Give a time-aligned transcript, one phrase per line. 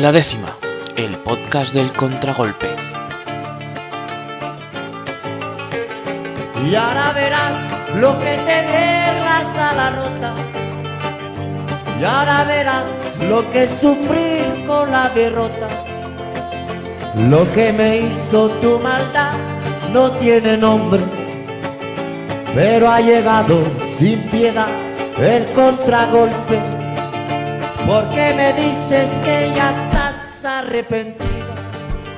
[0.00, 0.56] La décima,
[0.96, 2.68] el podcast del contragolpe.
[6.66, 7.52] Y ahora verás
[7.96, 10.34] lo que te derraza la rota.
[12.00, 12.84] Y ahora verás
[13.28, 15.68] lo que sufrir con la derrota.
[17.16, 19.34] Lo que me hizo tu maldad
[19.92, 21.02] no tiene nombre,
[22.54, 23.64] pero ha llegado
[23.98, 24.70] sin piedad
[25.18, 26.79] el contragolpe.
[27.86, 30.14] Me dices que ya estás.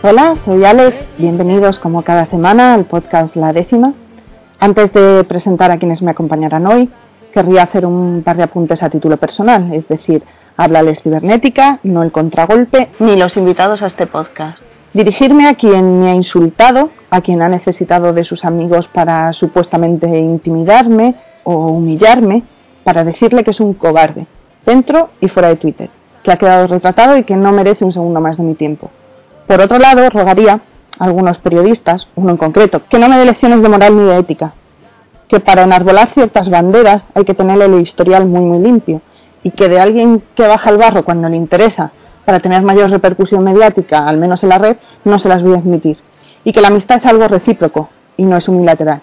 [0.03, 0.97] Hola, soy Alex.
[1.19, 3.95] Bienvenidos como cada semana al podcast La Décima.
[4.59, 6.91] Antes de presentar a quienes me acompañarán hoy,
[7.33, 10.23] querría hacer un par de apuntes a título personal, es decir,
[10.57, 14.61] háblales cibernética, no el contragolpe, ni los invitados a este podcast.
[14.93, 20.07] Dirigirme a quien me ha insultado, a quien ha necesitado de sus amigos para supuestamente
[20.19, 22.43] intimidarme o humillarme,
[22.85, 24.27] para decirle que es un cobarde,
[24.65, 25.91] dentro y fuera de Twitter,
[26.23, 28.91] que ha quedado retratado y que no merece un segundo más de mi tiempo.
[29.47, 30.61] Por otro lado, rogaría
[30.99, 34.19] a algunos periodistas, uno en concreto, que no me dé lecciones de moral ni de
[34.19, 34.55] ética,
[35.29, 39.01] que para enarbolar ciertas banderas hay que tener el historial muy muy limpio
[39.43, 41.91] y que de alguien que baja el barro cuando le interesa
[42.25, 45.59] para tener mayor repercusión mediática, al menos en la red, no se las voy a
[45.59, 45.99] admitir.
[46.45, 49.03] Y que la amistad es algo recíproco y no es unilateral.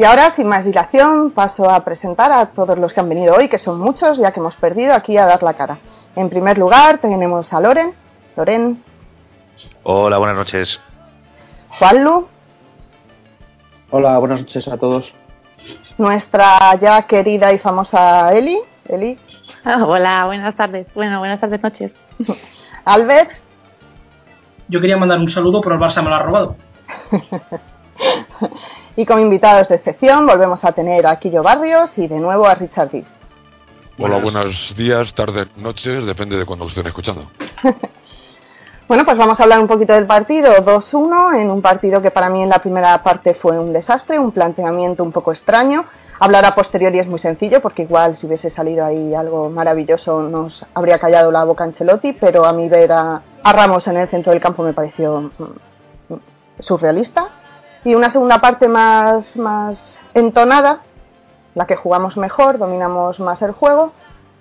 [0.00, 3.48] Y ahora, sin más dilación, paso a presentar a todos los que han venido hoy,
[3.48, 5.76] que son muchos, ya que hemos perdido aquí a dar la cara.
[6.16, 7.92] En primer lugar, tenemos a Loren.
[8.34, 8.82] Loren.
[9.82, 10.80] Hola, buenas noches.
[11.78, 12.26] Juanlu.
[13.90, 15.12] Hola, buenas noches a todos.
[15.98, 18.58] Nuestra ya querida y famosa Eli.
[18.88, 19.18] Eli.
[19.66, 20.86] Hola, buenas tardes.
[20.94, 21.92] Bueno, buenas tardes, noches.
[22.86, 23.32] Albert.
[24.66, 26.56] Yo quería mandar un saludo, pero el Barça me lo ha robado.
[29.00, 32.54] y como invitados de excepción volvemos a tener a Quillo Barrios y de nuevo a
[32.54, 33.08] Richard Dix.
[33.98, 37.24] Hola, buenos días, tardes, noches, depende de cuando estén escuchando.
[38.88, 42.28] bueno, pues vamos a hablar un poquito del partido 2-1, en un partido que para
[42.28, 45.86] mí en la primera parte fue un desastre, un planteamiento un poco extraño.
[46.18, 50.62] Hablar a posteriori es muy sencillo, porque igual si hubiese salido ahí algo maravilloso nos
[50.74, 54.32] habría callado la boca Ancelotti, pero a mí ver a, a Ramos en el centro
[54.32, 55.30] del campo me pareció
[56.58, 57.39] surrealista.
[57.84, 60.80] Y una segunda parte más, más entonada,
[61.54, 63.92] la que jugamos mejor, dominamos más el juego,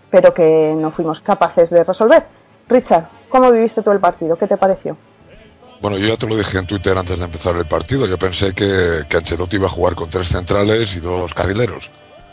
[0.10, 2.26] pero que no fuimos capaces de resolver.
[2.68, 4.38] Richard, ¿cómo viviste todo el partido?
[4.38, 4.98] ¿Qué te pareció?
[5.82, 8.06] Bueno, yo ya te lo dije en Twitter antes de empezar el partido.
[8.06, 11.90] Yo pensé que, que Ancelotti iba a jugar con tres centrales y dos carrileros.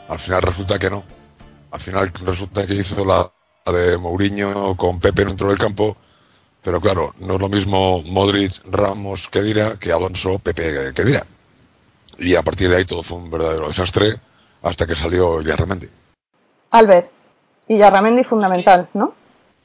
[0.08, 1.04] Al final resulta que no.
[1.70, 3.30] Al final resulta que hizo la
[3.72, 5.96] de Mourinho con Pepe dentro del campo.
[6.66, 11.24] Pero claro, no es lo mismo Modric, Ramos, que dirá, que Alonso, Pepe, que dirá.
[12.18, 14.16] Y a partir de ahí todo fue un verdadero desastre
[14.62, 15.86] hasta que salió Yarramendi.
[16.72, 17.08] Albert,
[17.68, 19.14] y Yarramendi fundamental, ¿no?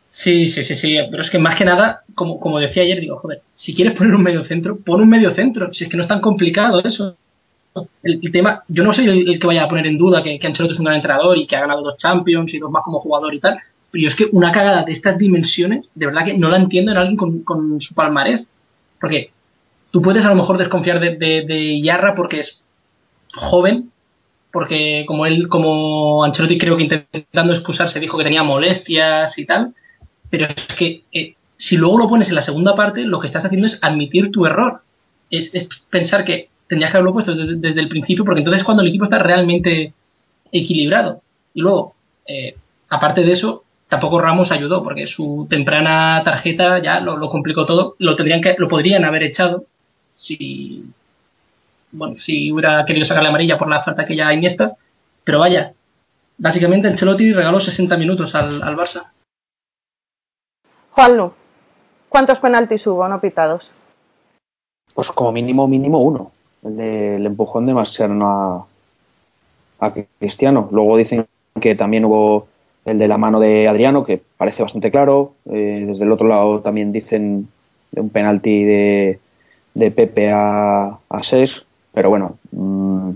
[0.05, 3.17] Sí, sí, sí, sí, pero es que más que nada, como, como decía ayer, digo,
[3.17, 6.03] joder, si quieres poner un medio centro, pon un medio centro, si es que no
[6.03, 7.15] es tan complicado eso.
[8.03, 10.37] El, el tema, yo no soy el, el, que vaya a poner en duda que,
[10.37, 12.83] que Ancelotti es un gran entrenador y que ha ganado dos Champions y dos más
[12.83, 13.57] como jugador y tal,
[13.91, 16.91] pero yo es que una cagada de estas dimensiones, de verdad que no la entiendo
[16.91, 18.47] en alguien con, su palmarés,
[18.99, 19.31] porque
[19.91, 22.63] tú puedes a lo mejor desconfiar de, de, Yarra porque es
[23.33, 23.91] joven,
[24.51, 29.73] porque como él, como Ancelotti creo que intentando excusarse dijo que tenía molestias y tal,
[30.29, 33.45] pero es que eh, si luego lo pones en la segunda parte, lo que estás
[33.45, 34.81] haciendo es admitir tu error.
[35.29, 35.51] Es,
[35.89, 39.03] pensar que tendrías que haberlo puesto desde, el principio, porque entonces es cuando el equipo
[39.03, 39.93] está realmente
[40.51, 41.21] equilibrado.
[41.53, 41.93] Y luego,
[42.25, 42.55] eh,
[42.89, 47.95] aparte de eso, tampoco Ramos ayudó, porque su temprana tarjeta ya lo, lo complicó todo.
[47.99, 49.65] Lo tendrían que, lo podrían haber echado
[50.15, 50.85] si
[51.91, 54.77] bueno, si hubiera querido sacarle amarilla por la falta que ya Iniesta,
[55.25, 55.73] pero vaya,
[56.37, 59.11] básicamente el Chelotti regaló 60 minutos al, al Barça.
[60.91, 61.33] Juanlu,
[62.07, 63.73] ¿cuántos penaltis hubo no pitados?
[64.93, 66.31] Pues como mínimo, mínimo uno.
[66.63, 68.67] El del empujón de Mascherano
[69.81, 70.69] a, a Cristiano.
[70.71, 71.27] Luego dicen
[71.59, 72.47] que también hubo
[72.85, 75.33] el de la mano de Adriano, que parece bastante claro.
[75.45, 77.47] Eh, desde el otro lado también dicen
[77.91, 79.19] de un penalti de,
[79.73, 81.21] Pepe a, a
[81.93, 83.11] pero bueno, mmm,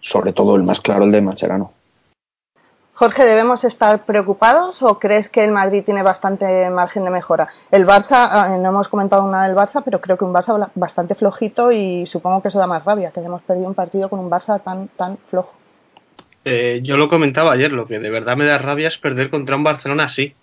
[0.00, 1.72] sobre todo el más claro, el de Mascherano.
[2.94, 7.48] Jorge, ¿debemos estar preocupados o crees que el Madrid tiene bastante margen de mejora?
[7.70, 11.14] El Barça, eh, no hemos comentado nada del Barça, pero creo que un Barça bastante
[11.14, 14.30] flojito y supongo que eso da más rabia, que hayamos perdido un partido con un
[14.30, 15.61] Barça tan, tan flojo.
[16.44, 19.56] Eh, yo lo comentaba ayer, lo que de verdad me da rabia es perder contra
[19.56, 20.34] un Barcelona así.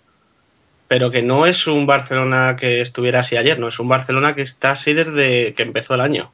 [0.88, 4.42] Pero que no es un Barcelona que estuviera así ayer, no, es un Barcelona que
[4.42, 6.32] está así desde que empezó el año.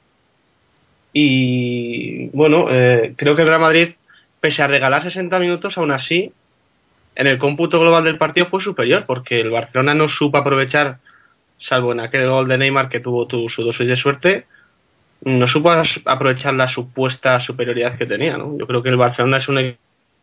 [1.13, 3.95] Y bueno, eh, creo que el Real Madrid
[4.41, 6.33] pese a regalar 60 minutos, aún así,
[7.15, 10.99] en el cómputo global del partido fue superior, porque el Barcelona no supo aprovechar,
[11.59, 14.47] salvo en aquel gol de Neymar que tuvo su dosis de suerte,
[15.23, 15.71] no supo
[16.05, 18.37] aprovechar la supuesta superioridad que tenía.
[18.37, 18.57] ¿no?
[18.59, 19.77] Yo creo que el Barcelona es un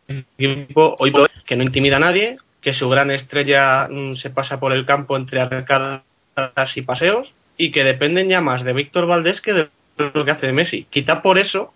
[0.08, 1.12] equipo hoy
[1.46, 5.16] que no intimida a nadie, que su gran estrella mm, se pasa por el campo
[5.16, 6.02] entre arcadas
[6.76, 10.52] y paseos, y que dependen ya más de Víctor Valdés que de lo que hace
[10.52, 10.86] Messi.
[10.90, 11.72] Quizá por eso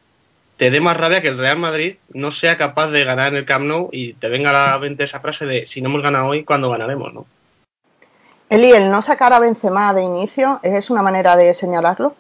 [0.57, 3.45] te dé más rabia que el Real Madrid no sea capaz de ganar en el
[3.45, 6.27] Camp Nou y te venga a la mente esa frase de si no hemos ganado
[6.27, 7.15] hoy, ¿cuándo ganaremos?
[7.15, 7.27] ¿no?
[8.51, 12.15] Eli, el no sacar a Benzema de inicio, ¿es una manera de señalarlo?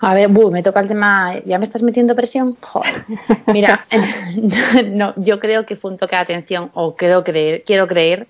[0.00, 1.38] A ver, me toca el tema.
[1.44, 2.56] ¿Ya me estás metiendo presión?
[2.60, 3.04] Joder.
[3.46, 3.86] Mira,
[4.86, 8.26] no, yo creo que fue un toque de atención, o creo creer, quiero creer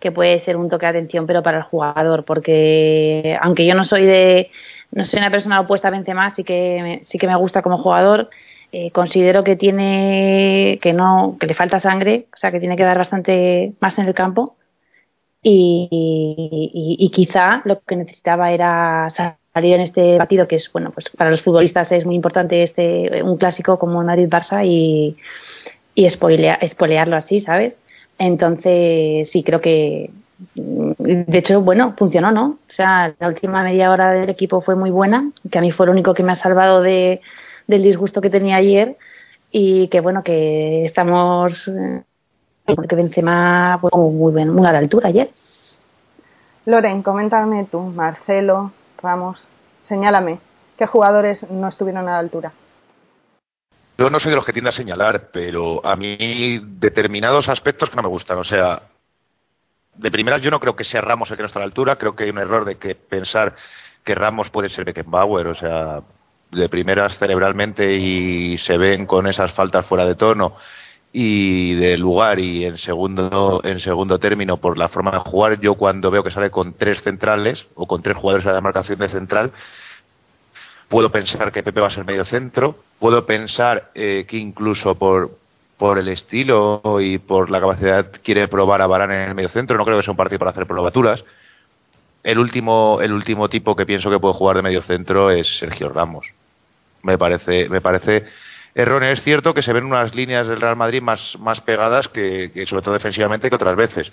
[0.00, 3.84] que puede ser un toque de atención, pero para el jugador, porque aunque yo no
[3.84, 4.50] soy de,
[4.92, 8.28] no soy una persona opuesta a Benzema, sí que sí que me gusta como jugador.
[8.72, 12.82] Eh, considero que tiene que no que le falta sangre, o sea que tiene que
[12.82, 14.56] dar bastante más en el campo
[15.44, 19.08] y, quizá lo que necesitaba era
[19.54, 23.36] en este partido que es bueno pues para los futbolistas es muy importante este un
[23.36, 25.16] clásico como Madrid Barça y
[25.94, 27.78] y espolearlo así, ¿sabes?
[28.18, 30.10] Entonces sí creo que
[30.54, 32.58] de hecho, bueno, funcionó, ¿no?
[32.68, 35.86] O sea, la última media hora del equipo fue muy buena, que a mí fue
[35.86, 37.20] lo único que me ha salvado de,
[37.68, 38.96] del disgusto que tenía ayer
[39.52, 42.02] y que, bueno, que estamos, eh,
[42.74, 45.30] porque Benzema fue muy, bien, muy a la altura ayer.
[46.66, 48.72] Loren, coméntame tú, Marcelo,
[49.04, 49.44] Ramos,
[49.82, 50.40] señálame,
[50.78, 52.52] ¿qué jugadores no estuvieron a la altura?
[53.98, 57.96] Yo no soy de los que tiende a señalar, pero a mí determinados aspectos que
[57.96, 58.38] no me gustan.
[58.38, 58.82] O sea,
[59.94, 61.96] de primeras yo no creo que sea Ramos el que no está a la altura,
[61.96, 63.54] creo que hay un error de que pensar
[64.02, 66.00] que Ramos puede ser Beckenbauer, o sea,
[66.50, 70.56] de primeras cerebralmente y se ven con esas faltas fuera de tono
[71.14, 75.76] y de lugar y en segundo en segundo término por la forma de jugar yo
[75.76, 79.08] cuando veo que sale con tres centrales o con tres jugadores a la marcación de
[79.08, 79.52] central
[80.88, 85.38] puedo pensar que Pepe va a ser medio centro puedo pensar eh, que incluso por
[85.76, 89.76] por el estilo y por la capacidad quiere probar a Barán en el medio centro.
[89.76, 91.24] No creo que sea un partido para hacer probaturas.
[92.22, 95.90] El último, el último tipo que pienso que puede jugar de medio centro es Sergio
[95.90, 96.26] Ramos.
[97.02, 98.24] Me parece, me parece
[98.74, 99.10] erróneo.
[99.12, 102.82] Es cierto que se ven unas líneas del Real Madrid más, más pegadas que, sobre
[102.82, 104.12] todo defensivamente que otras veces.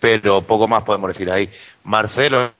[0.00, 1.48] Pero poco más podemos decir ahí.
[1.84, 2.52] Marcelo,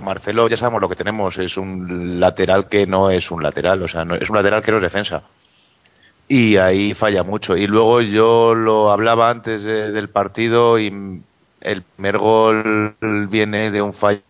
[0.00, 3.88] Marcelo ya sabemos lo que tenemos, es un lateral que no es un lateral, o
[3.88, 5.22] sea, no, es un lateral que no es defensa
[6.28, 7.56] y ahí falla mucho.
[7.56, 11.22] Y luego yo lo hablaba antes del partido y
[11.60, 12.96] el primer gol
[13.28, 14.20] viene de un fallo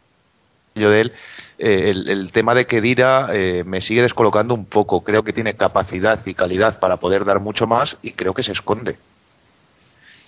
[0.75, 1.13] de él.
[1.59, 5.03] Eh, el, tema de que Dira eh, me sigue descolocando un poco.
[5.03, 8.53] Creo que tiene capacidad y calidad para poder dar mucho más y creo que se
[8.53, 8.97] esconde.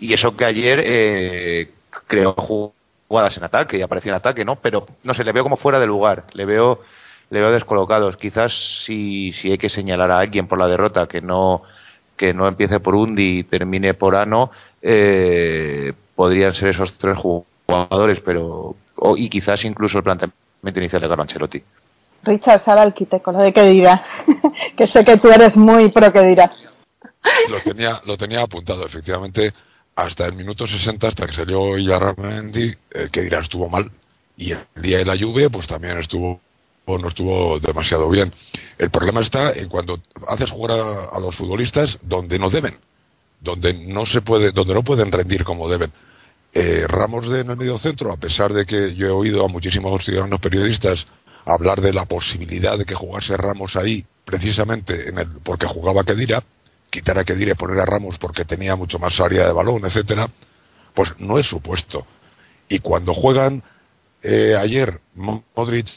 [0.01, 1.71] Y eso que ayer eh,
[2.07, 4.57] creó jugadas en ataque y aparecía en ataque, ¿no?
[4.57, 6.25] Pero no sé, le veo como fuera de lugar.
[6.33, 6.81] Le veo
[7.31, 8.17] le veo descolocados.
[8.17, 8.53] Quizás
[8.85, 11.63] si, si hay que señalar a alguien por la derrota que no
[12.17, 14.51] que no empiece por Undi y termine por Ano,
[14.83, 18.75] eh, podrían ser esos tres jugadores, pero
[19.17, 21.63] y quizás incluso el planteamiento inicial de Carlo Ancelotti.
[22.25, 24.05] Richard, sal al quite con lo de que dirá,
[24.77, 26.53] que sé que tú eres muy pro que dirá.
[27.49, 29.53] Lo tenía, lo tenía apuntado, efectivamente,
[29.97, 33.91] hasta el minuto 60, hasta que salió Yarramendi, eh, que dirá estuvo mal.
[34.37, 36.41] Y el día de la lluvia, pues también estuvo
[36.97, 38.33] no estuvo demasiado bien.
[38.79, 40.81] El problema está en cuando haces jugar
[41.13, 42.79] a, los futbolistas donde no deben,
[43.41, 45.93] donde no se puede, donde no pueden rendir como deben.
[46.53, 49.49] Eh, Ramos de en el medio centro, a pesar de que yo he oído a
[49.49, 51.07] muchísimos ciudadanos periodistas
[51.45, 56.43] hablar de la posibilidad de que jugase Ramos ahí, precisamente en el, porque jugaba Kedira,
[56.91, 60.31] quitar a Kedira y poner a Ramos porque tenía mucho más área de balón, etcétera,
[60.95, 62.07] pues no es supuesto.
[62.69, 63.63] Y cuando juegan
[64.23, 65.89] eh, ayer Modric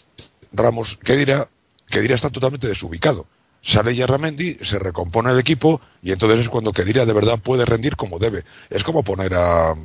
[0.51, 0.97] Ramos.
[1.03, 1.47] Que dirá
[1.89, 3.25] está totalmente desubicado.
[3.61, 7.95] Sale Yarramendi, se recompone el equipo y entonces es cuando Kedira de verdad puede rendir
[7.95, 8.43] como debe.
[8.69, 9.75] Es como poner a,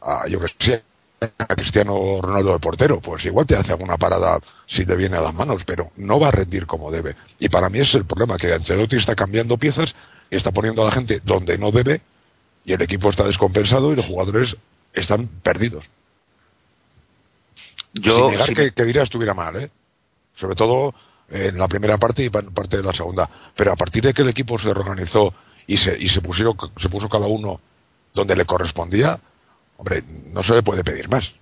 [0.00, 0.84] a yo que sé,
[1.20, 5.20] a Cristiano Ronaldo de portero, pues igual te hace alguna parada si le viene a
[5.20, 7.16] las manos, pero no va a rendir como debe.
[7.38, 9.94] Y para mí es el problema, que Ancelotti está cambiando piezas
[10.30, 12.00] está poniendo a la gente donde no debe
[12.64, 14.56] y el equipo está descompensado y los jugadores
[14.94, 15.84] están perdidos.
[17.92, 19.70] Yo, Sin negar que, que estuviera mal, ¿eh?
[20.34, 20.94] Sobre todo
[21.28, 23.28] en la primera parte y pa- parte de la segunda.
[23.56, 25.34] Pero a partir de que el equipo se reorganizó
[25.66, 27.60] y se, y se, pusieron, se puso cada uno
[28.14, 29.20] donde le correspondía,
[29.80, 31.32] hombre, no se le puede pedir más.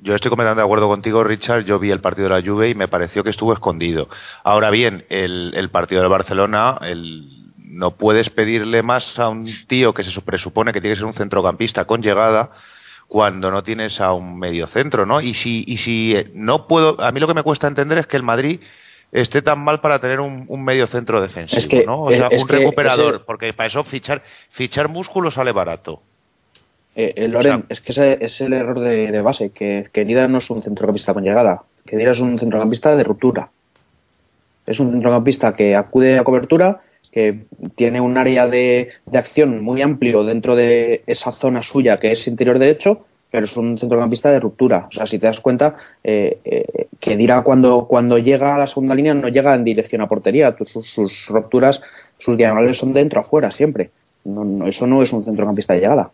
[0.00, 1.64] Yo estoy completamente de acuerdo contigo, Richard.
[1.64, 4.08] Yo vi el partido de la Juve y me pareció que estuvo escondido.
[4.44, 9.92] Ahora bien, el, el partido del Barcelona, el- no puedes pedirle más a un tío
[9.92, 12.50] que se su- presupone que tiene que ser un centrocampista con llegada
[13.08, 15.20] cuando no tienes a un mediocentro, ¿no?
[15.20, 18.06] Y si, y si eh, no puedo, a mí lo que me cuesta entender es
[18.06, 18.60] que el Madrid
[19.10, 22.02] esté tan mal para tener un, un mediocentro defensivo, Es que- ¿no?
[22.04, 26.02] O sea, es un recuperador, ese- porque para eso fichar, fichar músculo sale barato.
[27.00, 30.26] Eh, eh, Loren, es que ese es el error de, de base, que, que Dida
[30.26, 33.50] no es un centrocampista con llegada, que Dida es un centrocampista de ruptura.
[34.66, 36.80] Es un centrocampista que acude a cobertura,
[37.12, 37.44] que
[37.76, 42.26] tiene un área de, de acción muy amplio dentro de esa zona suya que es
[42.26, 44.88] interior derecho, pero es un centrocampista de ruptura.
[44.88, 48.66] O sea, si te das cuenta, eh, eh, que Dira cuando, cuando llega a la
[48.66, 51.80] segunda línea no llega en dirección a portería, sus, sus rupturas,
[52.18, 53.90] sus diagonales son dentro afuera siempre.
[54.24, 56.10] No, no, eso no es un centrocampista de llegada.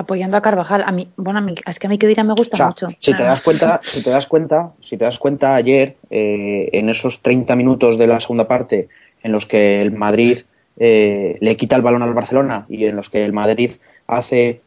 [0.00, 0.82] Apoyando a Carvajal.
[0.86, 2.66] A mí, bueno, a mí, es que a mí que dirá me gusta O sea,
[2.68, 2.88] mucho.
[3.00, 6.88] Si te das cuenta, si te das cuenta, si te das cuenta ayer, eh, en
[6.88, 8.88] esos 30 minutos de la segunda parte,
[9.22, 10.38] en los que el Madrid
[10.78, 13.72] eh, le quita el balón al Barcelona y en los que el Madrid
[14.06, 14.62] hace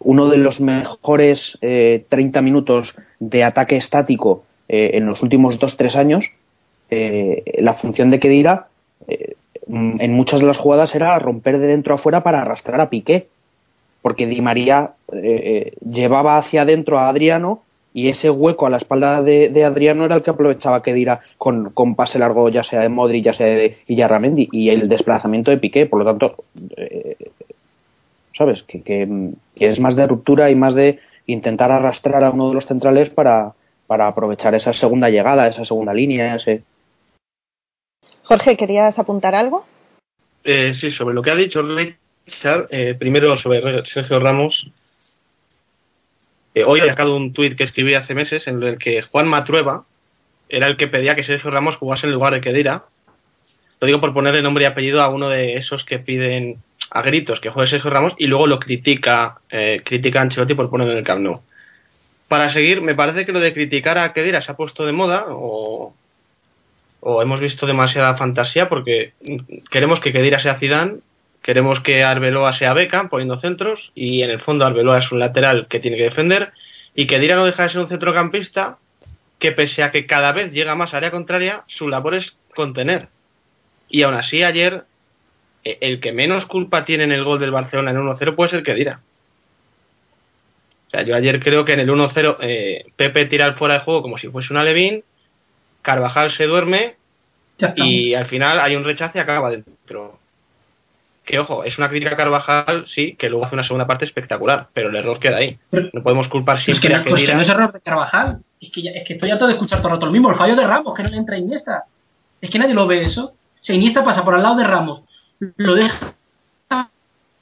[0.00, 5.94] uno de los mejores eh, 30 minutos de ataque estático eh, en los últimos 2-3
[5.96, 6.24] años,
[6.90, 8.68] eh, la función de Kedira
[9.06, 9.34] eh,
[9.66, 13.28] en muchas de las jugadas era romper de dentro a fuera para arrastrar a Piqué
[14.08, 17.62] porque Di María eh, eh, llevaba hacia adentro a Adriano
[17.92, 21.20] y ese hueco a la espalda de, de Adriano era el que aprovechaba que diera
[21.36, 25.50] con, con pase largo ya sea de Modri ya sea de Illarramendi y el desplazamiento
[25.50, 25.84] de Piqué.
[25.84, 26.36] Por lo tanto
[26.78, 27.16] eh,
[28.34, 29.06] sabes que, que,
[29.54, 33.10] que es más de ruptura y más de intentar arrastrar a uno de los centrales
[33.10, 33.52] para,
[33.86, 36.62] para aprovechar esa segunda llegada esa segunda línea ese.
[38.22, 39.66] Jorge, ¿querías apuntar algo?
[40.44, 41.60] Eh, sí, sobre lo que ha dicho
[42.70, 44.70] Eh, primero sobre Sergio Ramos.
[46.54, 49.84] Eh, hoy ha sacado un tuit que escribí hace meses en el que Juan Matrueva
[50.48, 52.84] era el que pedía que Sergio Ramos jugase en lugar de Kedira.
[53.80, 56.56] Lo digo por ponerle nombre y apellido a uno de esos que piden
[56.90, 60.70] a gritos que juegue Sergio Ramos y luego lo critica, eh, critica a Ancelotti por
[60.70, 61.40] ponerlo en el Camp.
[62.28, 65.26] Para seguir, me parece que lo de criticar a Kedira se ha puesto de moda
[65.28, 65.94] o,
[67.00, 69.12] o hemos visto demasiada fantasía porque
[69.70, 70.98] queremos que Kedira sea Zidane,
[71.42, 75.66] queremos que Arbeloa sea Beckham poniendo centros y en el fondo Arbeloa es un lateral
[75.68, 76.52] que tiene que defender
[76.94, 78.78] y Kedira no deja de ser un centrocampista
[79.38, 83.08] que pese a que cada vez llega más área contraria, su labor es contener.
[83.88, 84.84] Y aún así ayer
[85.64, 88.62] eh, el que menos culpa tiene en el gol del Barcelona en 1-0 puede ser
[88.62, 89.00] Kedira.
[90.88, 93.80] O sea, yo ayer creo que en el 1-0 eh, Pepe tira el fuera de
[93.80, 95.04] juego como si fuese una Levín,
[95.82, 96.96] Carvajal se duerme
[97.76, 100.18] y al final hay un rechazo y acaba dentro.
[101.28, 104.68] Que ojo, es una crítica a Carvajal, sí, que luego hace una segunda parte espectacular,
[104.72, 105.58] pero el error queda ahí.
[105.92, 108.38] No podemos culpar Es que, siempre no, a pues que no es error de Carvajal.
[108.58, 110.30] Es que, ya- es que estoy harto de escuchar todo el rato lo mismo.
[110.30, 111.84] El fallo de Ramos, que no le entra a Iniesta.
[112.40, 113.26] Es que nadie lo ve eso.
[113.26, 115.02] O sea, Iniesta pasa por al lado de Ramos.
[115.58, 116.14] Lo deja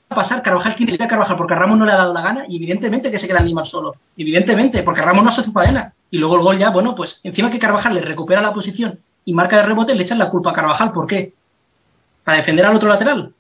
[0.08, 0.42] pasar.
[0.42, 2.44] Carvajal tiene que ir a Carvajal porque a Ramos no le ha dado la gana.
[2.48, 3.94] Y evidentemente que se queda Neymar solo.
[4.16, 5.92] Evidentemente, porque Ramos no hace su faena.
[6.10, 9.32] Y luego el gol ya, bueno, pues encima que Carvajal le recupera la posición y
[9.32, 10.90] marca de rebote, le echan la culpa a Carvajal.
[10.92, 11.32] ¿Por qué?
[12.24, 13.32] ¿Para defender al otro lateral?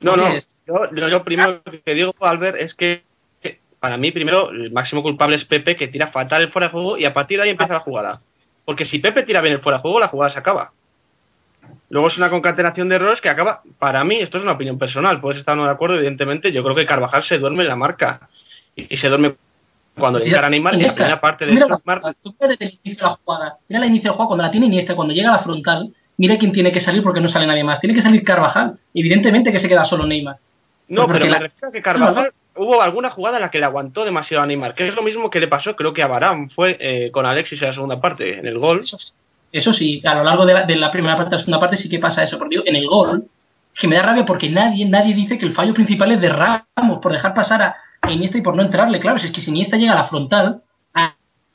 [0.00, 0.38] No, ¿Por no.
[0.66, 3.02] Yo, yo- yo primero que digo, Albert, es que
[3.80, 6.98] para mí, primero, el máximo culpable es Pepe, que tira fatal el fuera de juego
[6.98, 8.20] y a partir de ahí empieza la jugada.
[8.66, 10.72] Porque si Pepe tira bien el fuera de juego, la jugada se acaba.
[11.88, 13.62] Luego es una concatenación de errores que acaba.
[13.78, 16.52] Para mí, esto es una opinión personal, puedes estar no de acuerdo, evidentemente.
[16.52, 18.28] Yo creo que Carvajal se duerme en la marca.
[18.76, 19.34] Y, y se duerme
[19.96, 20.74] cuando le encara a Neymar.
[20.74, 23.56] Y la primera parte de Mira la tú el inicio de la jugada.
[23.68, 25.92] Mira la inicio de la jugada cuando la tiene Iniesta, cuando llega a la frontal,
[26.20, 27.80] mira quién tiene que salir porque no sale nadie más.
[27.80, 28.78] Tiene que salir Carvajal.
[28.94, 30.36] Evidentemente que se queda solo Neymar.
[30.88, 33.58] No, Porque pero me la- refiero a que Carvajal hubo alguna jugada en la que
[33.58, 36.06] le aguantó demasiado a Neymar, que es lo mismo que le pasó, creo que a
[36.08, 38.82] Barán fue eh, con Alexis en la segunda parte, en el gol.
[39.52, 41.76] Eso sí, a lo largo de la, de la primera parte y la segunda parte
[41.76, 42.38] sí que pasa eso.
[42.38, 43.24] Porque digo, en el gol,
[43.74, 46.98] que me da rabia porque nadie, nadie dice que el fallo principal es de Ramos
[47.00, 49.00] por dejar pasar a, a Iniesta y por no entrarle.
[49.00, 50.60] Claro, si es que si Iniesta llega a la frontal, a-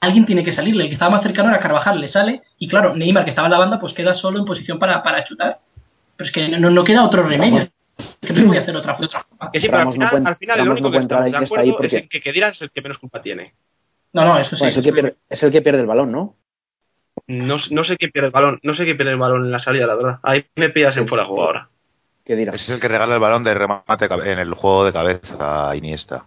[0.05, 0.83] alguien tiene que salirle.
[0.83, 2.41] El que estaba más cercano era Carvajal, le sale.
[2.57, 5.23] Y claro, Neymar, que estaba en la banda, pues queda solo en posición para, para
[5.23, 5.59] chutar.
[6.15, 7.67] Pero es que no, no queda otro remedio.
[8.21, 9.49] Que no voy a hacer otra, otra forma.
[9.53, 11.23] Que sí, pero al Ramos no final, puede- al final el único no que puede
[11.23, 13.53] de está ahí acuerdo es en que Kedira es el que menos culpa tiene.
[14.13, 14.61] No, no, eso sí.
[14.63, 16.35] Bueno, es, el que pierde, es el que pierde el balón, ¿no?
[17.27, 19.59] No, no sé quién pierde el balón, no sé quién pierde el balón en la
[19.59, 20.19] salida, la verdad.
[20.23, 21.69] Ahí me pillas en fuera de juego ahora.
[22.25, 22.53] ¿Qué dirá?
[22.53, 26.25] Es el que regala el balón de remate en el juego de cabeza a Iniesta.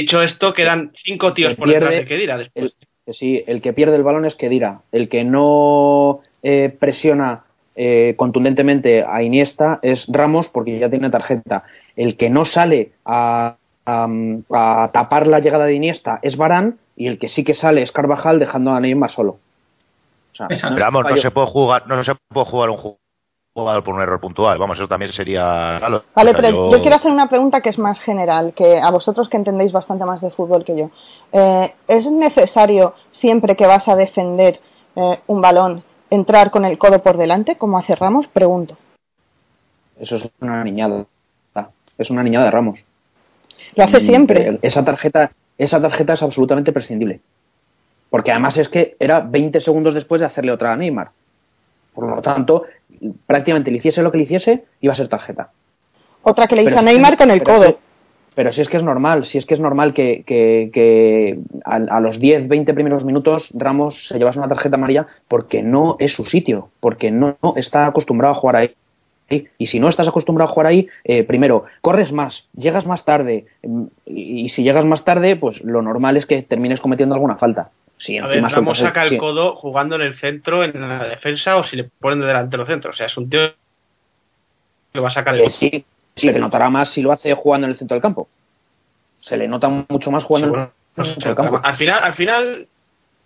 [0.00, 2.76] Dicho esto, quedan cinco tíos que por detrás pierde de Kedira después.
[3.04, 4.80] Que sí, el que pierde el balón es Kedira.
[4.92, 7.44] El que no eh, presiona
[7.76, 11.64] eh, contundentemente a Iniesta es Ramos porque ya tiene tarjeta.
[11.96, 14.08] El que no sale a, a-
[14.50, 17.92] a tapar la llegada de Iniesta es Barán y el que sí que sale es
[17.92, 19.38] Carvajal dejando a Neymar solo.
[20.32, 20.48] O sea,
[20.78, 22.76] vamos, no se puede jugar, no se puede jugar un
[23.56, 24.58] por un error puntual.
[24.58, 25.78] Vamos, eso también sería.
[25.78, 26.80] Vale, O sea, pero yo...
[26.82, 30.20] quiero hacer una pregunta que es más general, que a vosotros que entendéis bastante más
[30.20, 30.90] de fútbol que yo.
[31.32, 34.60] Eh, ¿Es necesario siempre que vas a defender
[34.94, 38.26] eh, un balón entrar con el codo por delante, como hace Ramos?
[38.28, 38.76] Pregunto.
[39.98, 41.06] Eso es una niñada.
[41.96, 42.84] Es una niñada de Ramos.
[43.74, 44.58] Lo hace Y, siempre.
[44.60, 47.20] Esa tarjeta, esa tarjeta es absolutamente prescindible.
[48.10, 51.08] Porque además es que era 20 segundos después de hacerle otra a Neymar.
[51.94, 52.64] Por lo tanto,
[53.26, 55.50] prácticamente le hiciese lo que le hiciese, iba a ser tarjeta.
[56.22, 57.66] Otra que le hizo a Neymar con el codo.
[57.68, 57.76] si-
[58.34, 61.76] pero si es que es normal, si es que es normal que, que- que a,
[61.76, 66.12] a los 10, 20 primeros minutos Ramos se llevase una tarjeta amarilla porque no es
[66.12, 68.74] su sitio, porque no, no está acostumbrado a jugar ahí.
[69.58, 73.46] Y si no estás acostumbrado a jugar ahí, eh, primero, corres más, llegas más tarde,
[73.64, 77.34] mm, y, y si llegas más tarde, pues lo normal es que termines cometiendo alguna
[77.36, 77.70] falta.
[77.98, 79.18] Si A ver, Ramos saca el sí.
[79.18, 82.90] codo jugando en el centro, en la defensa, o si le ponen de delantero centro.
[82.90, 83.40] O sea, es un tío
[84.92, 85.84] que va a sacar el sí,
[86.14, 88.28] sí, se notará más si lo hace jugando en el centro del campo.
[89.20, 91.60] Se le nota mucho más jugando en el centro del campo.
[91.62, 92.68] Al final, al final,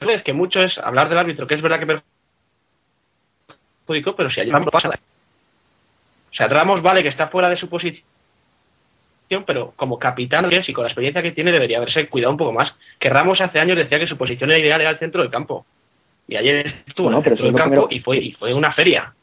[0.00, 2.02] es que mucho es hablar del árbitro, que es verdad que
[3.86, 4.88] perjudicó, pero si allí Ramos pasa.
[4.88, 8.04] O sea, Ramos vale que está fuera de su posición,
[9.46, 12.74] pero como capitán y con la experiencia que tiene debería haberse cuidado un poco más.
[12.98, 15.64] Que Ramos hace años decía que su posición ideal era el centro del campo.
[16.26, 18.52] Y ayer estuvo Bueno, en el pero centro del campo primero- y fue, y fue
[18.54, 19.14] una feria.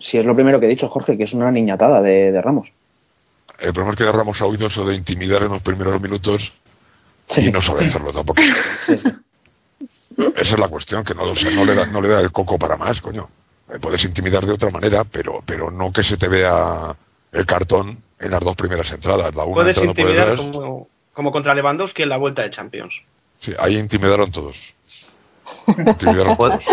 [0.00, 2.68] Si es lo primero que he dicho, Jorge, que es una niñatada de, de Ramos.
[3.60, 6.52] El problema es que Ramos ha oído eso de intimidar en los primeros minutos
[7.36, 8.42] y no sabe hacerlo tampoco.
[8.88, 12.32] Esa es la cuestión, que no, o sea, no, le da, no le da el
[12.32, 13.28] coco para más, coño.
[13.72, 16.94] Eh, Puedes intimidar de otra manera, pero, pero no que se te vea
[17.32, 19.34] el cartón en las dos primeras entradas.
[19.34, 20.46] La una Puedes entrando por intimidar detrás.
[20.52, 22.94] como, como contra Lewandowski en la vuelta de Champions.
[23.40, 24.56] Sí, ahí intimidaron todos.
[25.66, 26.64] Intimidaron todos.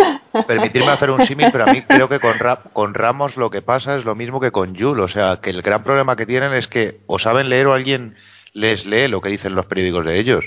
[0.48, 3.62] permitirme hacer un símil, pero a mí creo que con, Ra- con Ramos lo que
[3.62, 5.00] pasa es lo mismo que con Jul.
[5.00, 8.16] O sea, que el gran problema que tienen es que o saben leer o alguien
[8.54, 10.46] les lee lo que dicen los periódicos de ellos.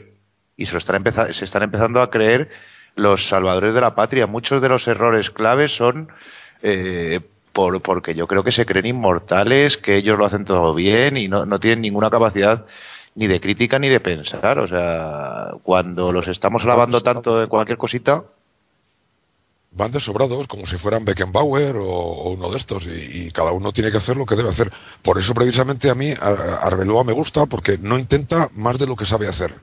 [0.56, 2.50] Y se, lo están se están empezando a creer
[2.94, 4.26] los salvadores de la patria.
[4.26, 6.08] Muchos de los errores claves son
[6.62, 7.20] eh,
[7.52, 11.28] por, porque yo creo que se creen inmortales, que ellos lo hacen todo bien y
[11.28, 12.66] no, no tienen ninguna capacidad
[13.14, 14.58] ni de crítica ni de pensar.
[14.58, 18.24] O sea, cuando los estamos alabando tanto de cualquier cosita,
[19.72, 23.72] van desobrados como si fueran Beckenbauer o, o uno de estos y, y cada uno
[23.72, 24.70] tiene que hacer lo que debe hacer.
[25.02, 29.06] Por eso precisamente a mí Arbeloa me gusta porque no intenta más de lo que
[29.06, 29.54] sabe hacer.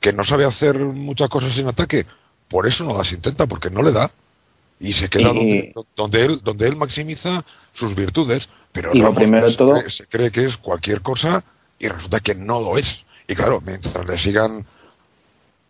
[0.00, 2.06] Que no sabe hacer muchas cosas en ataque,
[2.48, 4.10] por eso no las intenta porque no le da
[4.82, 9.04] y se queda Y- donde, donde él donde él maximiza sus virtudes, pero Y lo
[9.06, 11.42] Ramos primero se todo- cree- se cree que es cualquier cosa
[11.78, 13.04] y resulta que no lo es.
[13.26, 14.66] Y claro, mientras le sigan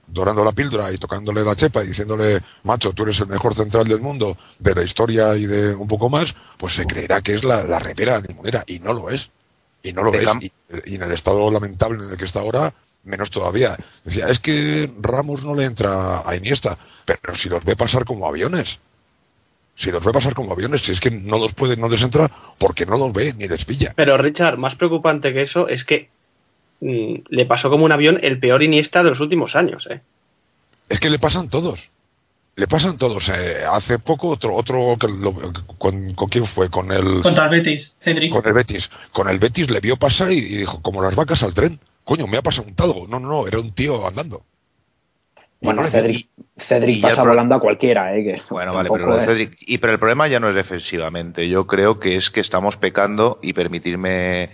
[0.07, 3.87] dorando la píldora y tocándole la chepa y diciéndole, macho, tú eres el mejor central
[3.89, 7.45] del mundo, de la historia y de un poco más, pues se creerá que es
[7.45, 9.31] la, la repera limonera y no lo es.
[9.83, 10.23] Y no lo es.
[10.87, 12.73] y en el estado lamentable en el que está ahora,
[13.05, 13.77] menos todavía.
[14.05, 18.27] Decía, es que Ramos no le entra a Iniesta, pero si los ve pasar como
[18.27, 18.79] aviones.
[19.75, 22.31] Si los ve pasar como aviones, si es que no los puede, no les entra
[22.59, 23.93] porque no los ve ni les pilla.
[23.97, 26.09] Pero Richard, más preocupante que eso es que
[26.81, 29.87] mm, le pasó como un avión el peor Iniesta de los últimos años.
[29.91, 30.01] ¿eh?
[30.89, 31.81] Es que le pasan todos.
[32.55, 33.31] Le pasan todos.
[33.31, 35.35] Eh, hace poco otro, otro que lo-
[35.79, 36.69] con, ¿con quién fue?
[36.69, 38.31] Con el, Contra el Betis, Cedric.
[38.31, 38.91] con el Betis.
[39.11, 41.81] Con el Betis le vio pasar y, y dijo, como las vacas al tren.
[42.05, 43.07] Coño, me ha pasado un talgo.
[43.09, 44.43] No, no, no, era un tío andando.
[45.63, 48.25] Bueno, Cedric, Cedric pasa volando a cualquiera, ¿eh?
[48.25, 51.49] Que Bueno, vale, pero es- Cedric- y pero el problema ya no es defensivamente.
[51.49, 54.51] Yo creo que es que estamos pecando y permitirme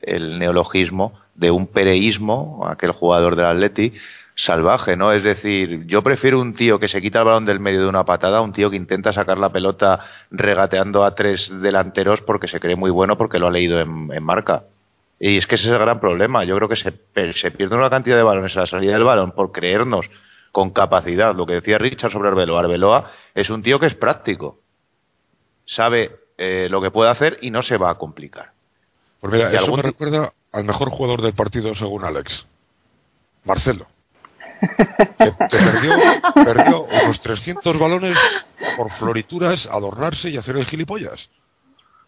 [0.00, 3.92] el neologismo de un pereísmo, aquel jugador del Atleti
[4.34, 5.12] salvaje, ¿no?
[5.12, 8.04] Es decir, yo prefiero un tío que se quita el balón del medio de una
[8.04, 12.58] patada, a un tío que intenta sacar la pelota regateando a tres delanteros porque se
[12.58, 14.62] cree muy bueno porque lo ha leído en, en marca.
[15.20, 16.44] Y es que ese es el gran problema.
[16.44, 16.92] Yo creo que se,
[17.34, 20.08] se pierde una cantidad de balones a la salida del balón por creernos
[20.52, 21.34] con capacidad.
[21.34, 22.60] Lo que decía Richard sobre Arbeloa.
[22.60, 24.60] Arbeloa es un tío que es práctico.
[25.64, 28.52] Sabe eh, lo que puede hacer y no se va a complicar.
[29.20, 32.46] Pues mira, Y eso me recuerda al mejor jugador del partido según Alex.
[33.44, 33.86] Marcelo.
[34.60, 35.92] Que, que perdió,
[36.34, 38.16] perdió unos 300 balones
[38.76, 41.30] por florituras, adornarse y hacer el gilipollas.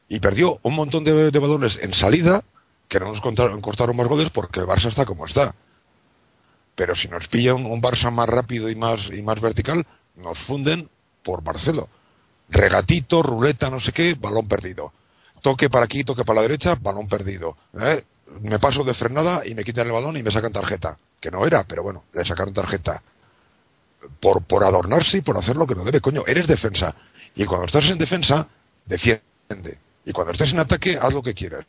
[0.09, 2.45] Y perdió un montón de, de balones en salida
[2.89, 5.55] que no nos contaron, cortaron más goles porque el Barça está como está.
[6.75, 10.89] Pero si nos pilla un, Barça más rápido y más, y más vertical, nos funden
[11.23, 11.89] por Marcelo.
[12.49, 14.93] Regatito, ruleta, no sé qué, balón perdido.
[15.41, 17.57] Toque para aquí, toque para la derecha, balón perdido.
[17.81, 18.05] ¿eh?
[18.43, 20.99] Me paso de frenada y me quitan el balón y me sacan tarjeta.
[21.21, 23.03] Que no era, pero bueno, le sacaron tarjeta.
[24.21, 26.01] Por, por adornarse y por hacer lo que no debe.
[26.01, 26.95] Coño, eres defensa.
[27.35, 28.47] Y cuando estás en defensa,
[28.85, 29.79] defiende.
[30.05, 31.65] Y cuando estés en ataque, haz lo que quieras.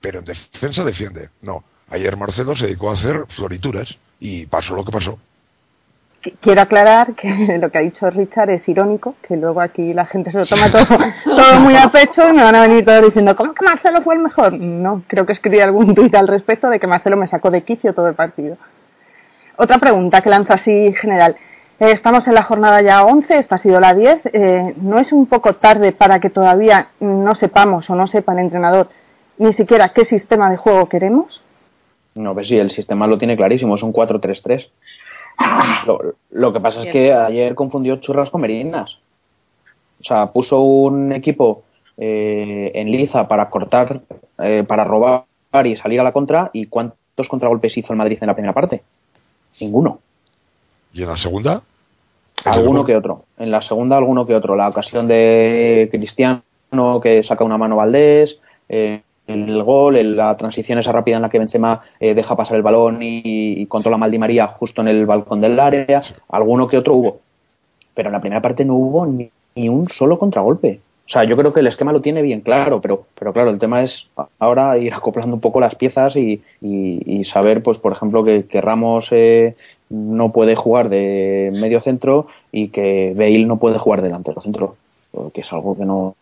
[0.00, 1.30] Pero en defensa, defiende.
[1.42, 1.64] No.
[1.90, 5.18] Ayer Marcelo se dedicó a hacer florituras y pasó lo que pasó.
[6.40, 7.28] Quiero aclarar que
[7.60, 10.70] lo que ha dicho Richard es irónico, que luego aquí la gente se lo toma
[10.70, 10.84] todo,
[11.24, 14.16] todo muy a pecho y me van a venir todos diciendo, ¿cómo que Marcelo fue
[14.16, 14.54] el mejor?
[14.54, 17.94] No, creo que escribí algún tuit al respecto de que Marcelo me sacó de quicio
[17.94, 18.56] todo el partido.
[19.56, 21.36] Otra pregunta que lanzo así general.
[21.78, 24.20] Eh, estamos en la jornada ya 11, esta ha sido la 10.
[24.32, 28.40] Eh, ¿No es un poco tarde para que todavía no sepamos o no sepa el
[28.40, 28.88] entrenador
[29.38, 31.42] ni siquiera qué sistema de juego queremos?
[32.16, 34.68] No, pues sí, el sistema lo tiene clarísimo, es un 4-3-3.
[35.86, 36.00] Lo,
[36.30, 38.98] lo que pasa es que ayer confundió churras con merinas.
[40.00, 41.62] O sea, puso un equipo
[41.96, 44.00] eh, en liza para cortar,
[44.38, 45.24] eh, para robar
[45.64, 46.50] y salir a la contra.
[46.52, 48.82] ¿Y cuántos contragolpes hizo el Madrid en la primera parte?
[49.60, 50.00] Ninguno.
[50.92, 51.62] ¿Y en la segunda?
[52.44, 53.24] Alguno que otro.
[53.38, 54.56] En la segunda, alguno que otro.
[54.56, 56.42] La ocasión de Cristiano
[57.02, 58.38] que saca una mano Valdés.
[58.68, 62.56] Eh, el gol, el- la transición esa rápida en la que Benzema eh, deja pasar
[62.56, 66.66] el balón y, y controla mal Di María justo en el balcón del área, alguno
[66.68, 67.18] que otro hubo.
[67.94, 69.30] Pero en la primera parte no hubo ni,
[69.68, 70.80] un solo contragolpe.
[71.06, 73.58] O sea, yo creo que el esquema lo tiene bien claro, pero, pero claro, el
[73.58, 74.08] tema es
[74.38, 78.44] ahora ir acoplando un poco las piezas y, y- y saber, pues, por ejemplo, que,
[78.60, 79.54] Ramos eh,
[79.88, 84.76] no puede jugar de medio centro y que Bale no puede jugar delantero centro,
[85.32, 86.16] que es algo que no-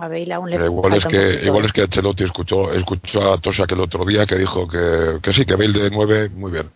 [0.00, 3.72] A Bale aún le igual es que igual es que Ancelotti escuchó escuchó a Tosak
[3.72, 6.70] el otro día que dijo que, que sí que Bale de 9 muy bien.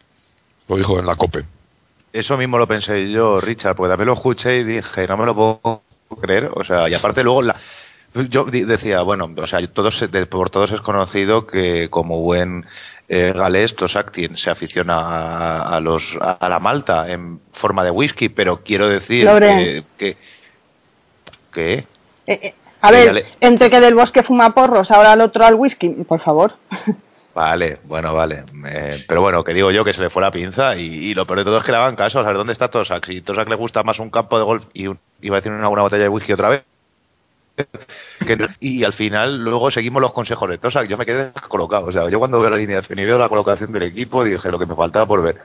[0.68, 1.44] Lo dijo en la cope.
[2.12, 5.35] Eso mismo lo pensé yo, Richard, porque también lo escuché y dije, no me lo
[5.35, 5.83] puedo
[6.20, 6.50] creer.
[6.54, 7.56] O sea, y aparte luego la,
[8.28, 12.66] yo decía, bueno, o sea, todos, por todos es conocido que como buen
[13.09, 17.90] eh, galés, Tosak se aficiona a, a los, a, a la malta en forma de
[17.90, 20.16] whisky, pero quiero decir que, que,
[21.52, 21.87] que Eh,
[22.42, 26.20] eh, a ver, entre que del bosque fuma porros, ahora el otro al whisky, por
[26.20, 26.54] favor.
[27.32, 28.42] Vale, bueno, vale.
[28.66, 31.26] Eh, pero bueno, que digo yo que se le fue la pinza y, y lo
[31.26, 32.18] peor de todo es que le hagan caso.
[32.18, 33.06] A ver, ¿dónde está Tosak?
[33.06, 35.68] Si Tosak le gusta más un campo de golf y un- iba a decir una
[35.68, 36.64] buena botella de whisky otra vez.
[38.26, 40.88] que y al final luego seguimos los consejos de Tosak.
[40.88, 41.86] Yo me quedé colocado.
[41.86, 44.58] O sea, yo cuando veo la alineación y veo la colocación del equipo dije lo
[44.58, 45.38] que me faltaba por ver.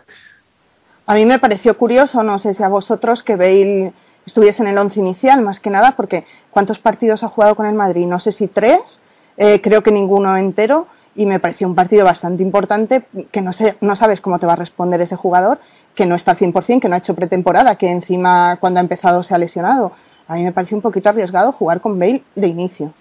[1.06, 3.94] A mí me pareció curioso, no sé si a vosotros, que Bale
[4.26, 7.76] estuviese en el once inicial, más que nada, porque ¿cuántos partidos ha jugado con el
[7.76, 8.06] Madrid?
[8.06, 9.00] No sé si tres,
[9.38, 13.78] eh, creo que ninguno entero, y me pareció un partido bastante importante, que no, sé,
[13.82, 15.60] no sabes cómo te va a responder ese jugador,
[15.96, 19.24] que no está al 100%, que no ha hecho pretemporada, que encima cuando ha empezado
[19.24, 19.94] se ha lesionado.
[20.28, 22.94] A mí me pareció un poquito arriesgado jugar con Bale de inicio.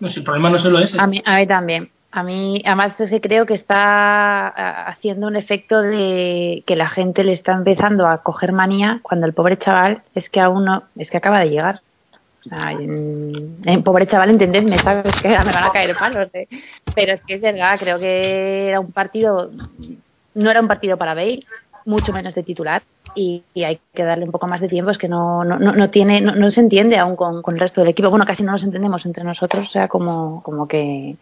[0.00, 1.00] No, si el problema no solo ese.
[1.00, 1.90] A mí, a mí también.
[2.10, 4.48] A mí, además es que creo que está
[4.88, 9.34] haciendo un efecto de que la gente le está empezando a coger manía cuando el
[9.34, 11.80] pobre chaval es que aún no, es que acaba de llegar.
[12.46, 16.30] O sea, en, en pobre chaval, entendedme, sabes que me van a caer palos.
[16.32, 16.48] ¿eh?
[16.94, 19.50] Pero es que es verdad, creo que era un partido,
[20.34, 21.44] no era un partido para Bale,
[21.84, 22.82] mucho menos de titular.
[23.14, 25.72] Y, y hay que darle un poco más de tiempo, es que no, no, no,
[25.72, 28.10] no tiene, no, no se entiende aún con, con el resto del equipo.
[28.10, 31.16] Bueno, casi no nos entendemos entre nosotros, o sea, como, como que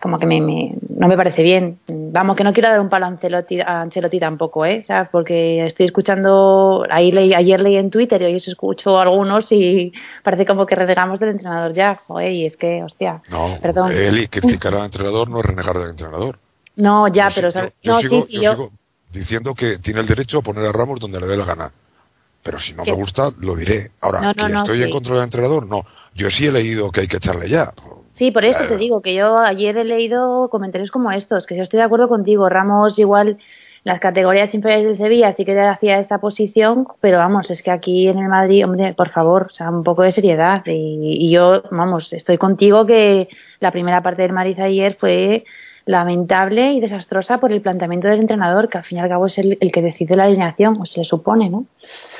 [0.00, 1.78] como que me, me- no me parece bien.
[1.88, 4.82] Vamos, que no quiero dar un palo a Ancelotti, a Ancelotti tampoco, ¿eh?
[4.84, 5.08] ¿Sabes?
[5.10, 9.92] Porque estoy escuchando, ahí leí, ayer leí en Twitter y hoy os escucho algunos y
[10.22, 13.92] parece como que renegamos del entrenador ya, joder, y es que, hostia, no perdón.
[13.92, 16.38] y criticar al entrenador no es renegar del entrenador
[16.76, 17.72] No, ya, Yo pero, sí- ¿sabes?
[17.82, 18.70] yo, no, sí, sí, yo yo, sigo
[19.12, 21.72] diciendo que tiene el derecho a poner a Ramos donde le dé la gana
[22.42, 25.14] pero si no me gusta lo diré ahora No, no, que no, estoy en contra
[25.14, 27.72] del entrenador no yo sí he leído que hay que echarle ya
[28.18, 28.66] Sí, por eso Eh.
[28.66, 32.08] te digo que yo ayer he leído comentarios como estos, que yo estoy de acuerdo
[32.08, 32.48] contigo.
[32.48, 33.38] Ramos igual
[33.84, 38.08] las categorías inferiores del Sevilla sí que hacía esta posición, pero vamos, es que aquí
[38.08, 40.62] en el Madrid, hombre, por favor, o sea, un poco de seriedad.
[40.66, 43.28] Y, y yo, vamos, estoy contigo que
[43.60, 45.44] la primera parte del Madrid ayer fue
[45.88, 49.38] lamentable y desastrosa por el planteamiento del entrenador, que al fin y al cabo es
[49.38, 51.64] el, el que decide la alineación, o se le supone, ¿no?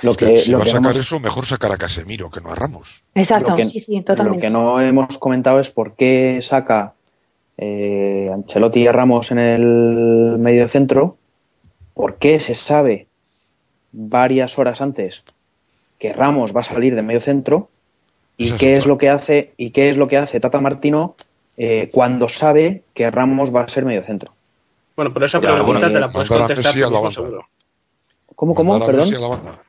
[0.02, 2.40] lo que, si lo va a que sacar hemos- eso mejor sacar a Casemiro que
[2.40, 4.40] no a Ramos Exacto, Lo que- sí, sí, Lo totalmente.
[4.40, 6.94] que no hemos comentado es por qué saca
[7.58, 11.16] eh, Ancelotti y a Ramos en el medio centro,
[11.92, 13.06] por qué se sabe
[13.92, 15.24] varias horas antes
[15.98, 17.68] que Ramos va a salir de medio centro
[18.40, 21.16] ¿Y qué es lo que hace y qué es lo que hace Tata Martino
[21.58, 24.32] eh, cuando sabe que Ramos va a ser medio centro?
[24.96, 27.46] Bueno, pero esa pregunta bueno, te la puedes contestar a la seguro.
[28.34, 28.78] ¿Cómo, cómo?
[28.78, 29.10] Perdón.
[29.10, 29.62] Messi a la banda.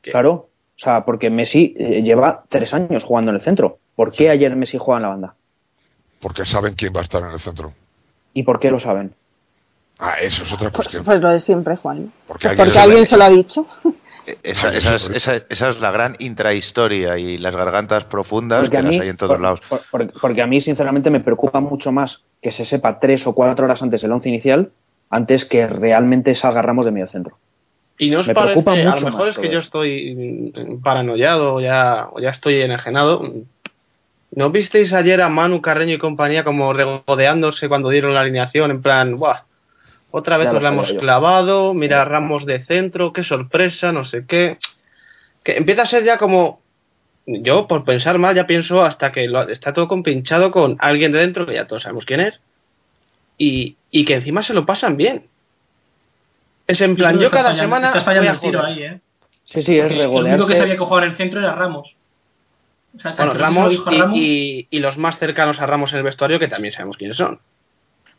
[0.00, 0.32] Claro.
[0.32, 3.78] O sea, porque Messi eh, lleva tres años jugando en el centro.
[3.96, 5.34] ¿Por qué ayer Messi juega en la banda?
[6.20, 7.72] Porque saben quién va a estar en el centro.
[8.34, 9.14] ¿Y por qué lo saben?
[9.98, 11.04] Ah, eso es otra Pues, cuestión.
[11.04, 12.12] pues lo de siempre, Juan.
[12.26, 13.66] Porque Pues alguien porque se lo ha dicho.
[14.42, 18.60] Esa, Ay, esa es, por esa, esa es la gran intrahistoria y las gargantas profundas
[18.62, 19.60] Porque que las hay en todos por- lados.
[19.68, 23.34] por- por- porque a mí, sinceramente, me preocupa mucho más que se sepa tres o
[23.34, 24.70] cuatro horas antes del once inicial,
[25.10, 27.36] antes que realmente salga Ramos de medio centro.
[27.98, 30.52] Y no os Me parece, preocupa a lo mucho mejor es que todo yo estoy
[30.84, 33.22] paranoiado o ya, o ya estoy enajenado.
[34.30, 38.70] ¿No visteis ayer a Manu Carreño y compañía como regodeándose cuando dieron la alineación?
[38.70, 39.40] En plan, ¡buah!
[40.10, 40.98] Otra vez Ya nos lo la hemos yo.
[41.00, 44.58] clavado, mira Ramos de centro, qué sorpresa, no sé qué.
[45.44, 46.60] Que empieza a ser ya como.
[47.26, 51.18] Yo, por pensar mal, ya pienso hasta que lo- está todo compinchado con alguien de
[51.18, 52.40] dentro, que ya todos sabemos quién es,
[53.36, 55.26] y, y que encima se lo pasan bien.
[56.66, 57.86] Es en plan, yo cada fallando- semana.
[57.88, 59.00] Estás fallando voy a el tiro ahí, ¿eh?
[59.44, 61.94] Sí, sí, es Porque el único que sabía que jugaba en el centro era Ramos.
[62.96, 64.18] O sea, Bueno, lo Ramos dijo a y, Ramos.
[64.18, 67.40] y- y los más cercanos a Ramos en el vestuario, que también sabemos quiénes son.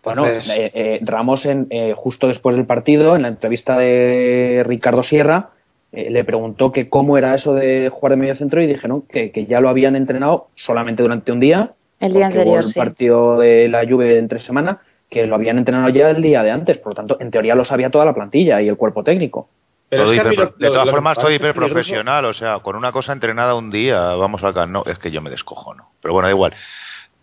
[0.03, 0.39] Bueno, eh,
[0.73, 5.49] eh, Ramos, en, eh, justo después del partido, en la entrevista de Ricardo Sierra,
[5.91, 9.31] eh, le preguntó que cómo era eso de jugar de medio centro y dijeron que,
[9.31, 11.71] que ya lo habían entrenado solamente durante un día.
[11.99, 12.79] El día hubo anterior, el sí.
[12.79, 16.77] partido de la Juve entre semana, que lo habían entrenado ya el día de antes.
[16.77, 19.49] Por lo tanto, en teoría lo sabía toda la plantilla y el cuerpo técnico.
[19.89, 22.33] Pero Todo es que a mí hiper- lo- de todas lo formas, todo hiperprofesional, o
[22.33, 25.89] sea, con una cosa entrenada un día, vamos acá, no, es que yo me descojono.
[25.99, 26.53] Pero bueno, da igual.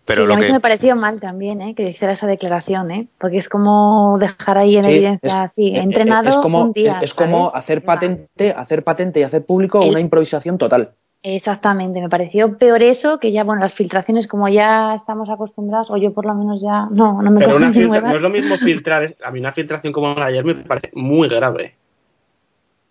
[0.07, 0.47] Pero sí, lo a mí que...
[0.47, 1.75] se me pareció mal también, ¿eh?
[1.75, 3.07] Que hiciera esa declaración, ¿eh?
[3.19, 6.71] Porque es como dejar ahí en Sí, evidencia, es- sí, eh, entrenado es como, un
[6.73, 6.99] día.
[7.01, 7.63] es como ¿sabes?
[7.65, 10.91] hacer patente, hacer patente y hacer público El- una improvisación total.
[11.23, 15.97] Exactamente, me pareció peor eso que ya, bueno, las filtraciones como ya estamos acostumbrados, o
[15.97, 18.55] yo por lo menos ya, no, no me Pero una filtra- no es lo mismo
[18.57, 21.75] filtrar, a mí una filtración como la de ayer me parece muy grave.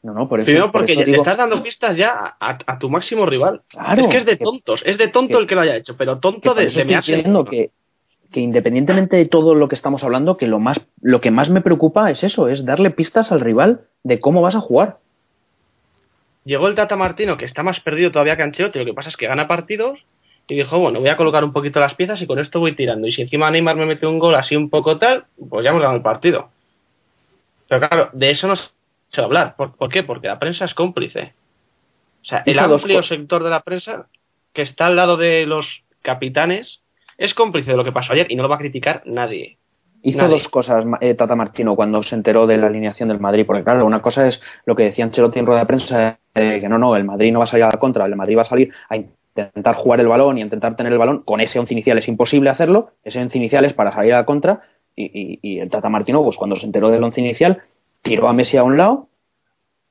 [0.06, 0.46] No, no, por eso.
[0.46, 3.62] Primero por porque eso digo- estás dando pistas ya a, a tu máximo rival.
[3.68, 5.74] Claro, es que es de que- tontos, es de tonto que- el que lo haya
[5.76, 7.16] hecho, pero tonto por de, estoy mearse.
[7.16, 7.70] diciendo que,
[8.30, 11.60] que independientemente de todo lo que estamos hablando, que lo más lo que más me
[11.60, 14.98] preocupa es eso, es darle pistas al rival de cómo vas a jugar.
[16.44, 19.16] Llegó el Tata Martino, que está más perdido todavía que Ancelotti, lo que pasa es
[19.16, 20.04] que gana partidos,
[20.46, 23.08] y dijo, bueno, voy a colocar un poquito las piezas y con esto voy tirando.
[23.08, 25.82] Y si encima Neymar me mete un gol así un poco tal, pues ya hemos
[25.82, 26.50] ganado el partido.
[27.68, 28.54] Pero claro, de eso no
[29.22, 29.56] a hablar.
[29.56, 30.02] ¿Por, por qué?
[30.02, 31.34] Porque la prensa es cómplice.
[32.22, 34.06] O sea, el amplio sector de la prensa
[34.52, 36.80] que está al lado de los capitanes
[37.18, 39.58] es cómplice de lo que pasó ayer y no lo va a criticar nadie.
[40.02, 40.32] Hizo Nadie.
[40.34, 43.84] dos cosas eh, Tata Martino cuando se enteró de la alineación del Madrid, porque claro,
[43.84, 46.94] una cosa es lo que decía Ancelotti en rueda de prensa, eh, que no, no,
[46.94, 48.96] el Madrid no va a salir a la contra, el Madrid va a salir a
[48.96, 52.06] intentar jugar el balón y a intentar tener el balón, con ese once inicial es
[52.06, 54.60] imposible hacerlo, ese once inicial es para salir a la contra,
[54.94, 57.62] y, y- y el Tata Martino, pues cuando se enteró del once inicial,
[58.06, 59.08] tiró a Messi a un lado,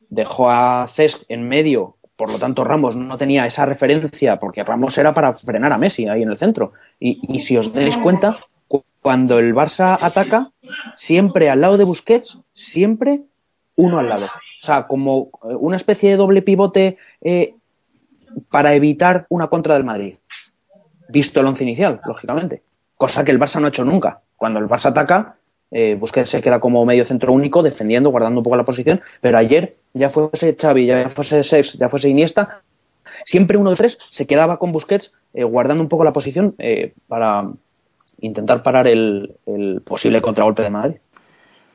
[0.09, 4.97] dejó a Cesc en medio, por lo tanto Ramos no tenía esa referencia, porque Ramos
[4.97, 8.83] era para frenar a Messi ahí en el centro, y, si os dais cuenta, cu-
[9.01, 10.51] cuando el Barça ataca,
[10.95, 13.21] siempre al lado de Busquets, siempre
[13.75, 14.25] uno al lado.
[14.27, 17.55] O sea, como eh, una especie de doble pivote eh,
[18.49, 20.15] para evitar una contra del Madrid.
[21.09, 22.63] Visto el once inicial, lógicamente.
[22.95, 24.21] Cosa que el Barça no ha hecho nunca.
[24.37, 25.35] Cuando el Barça ataca,
[25.71, 29.01] eh, Busquets se queda como medio centro único, defendiendo, guardando un poco la posición.
[29.21, 32.61] Pero ayer, ya fuese Xavi, ya fuese Sex, ya fuese Iniesta,
[33.25, 36.93] siempre uno de tres se quedaba con Busquets, eh, guardando un poco la posición eh,
[37.07, 37.49] para
[38.19, 40.95] intentar parar el, el posible contragolpe de Madrid.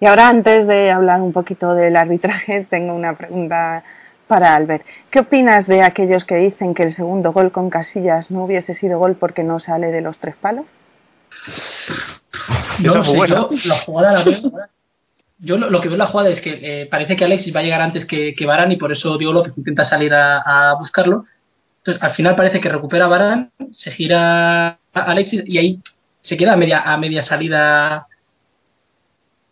[0.01, 3.85] Y ahora, antes de hablar un poquito del arbitraje, tengo una pregunta
[4.27, 4.85] para Albert.
[5.11, 8.99] ¿Qué opinas de aquellos que dicen que el segundo gol con Casillas no hubiese sido
[8.99, 10.67] gol porque no sale de los tres palos?
[12.81, 14.53] Yo no sé, yo la jugada la veo.
[15.43, 17.61] Yo lo, lo que veo en la jugada es que eh, parece que Alexis va
[17.61, 20.75] a llegar antes que, que Varane y por eso Diego López intenta salir a, a
[20.75, 21.25] buscarlo.
[21.79, 25.81] Entonces, al final parece que recupera a Varane, se gira a Alexis y ahí
[26.21, 28.07] se queda a media, a media salida.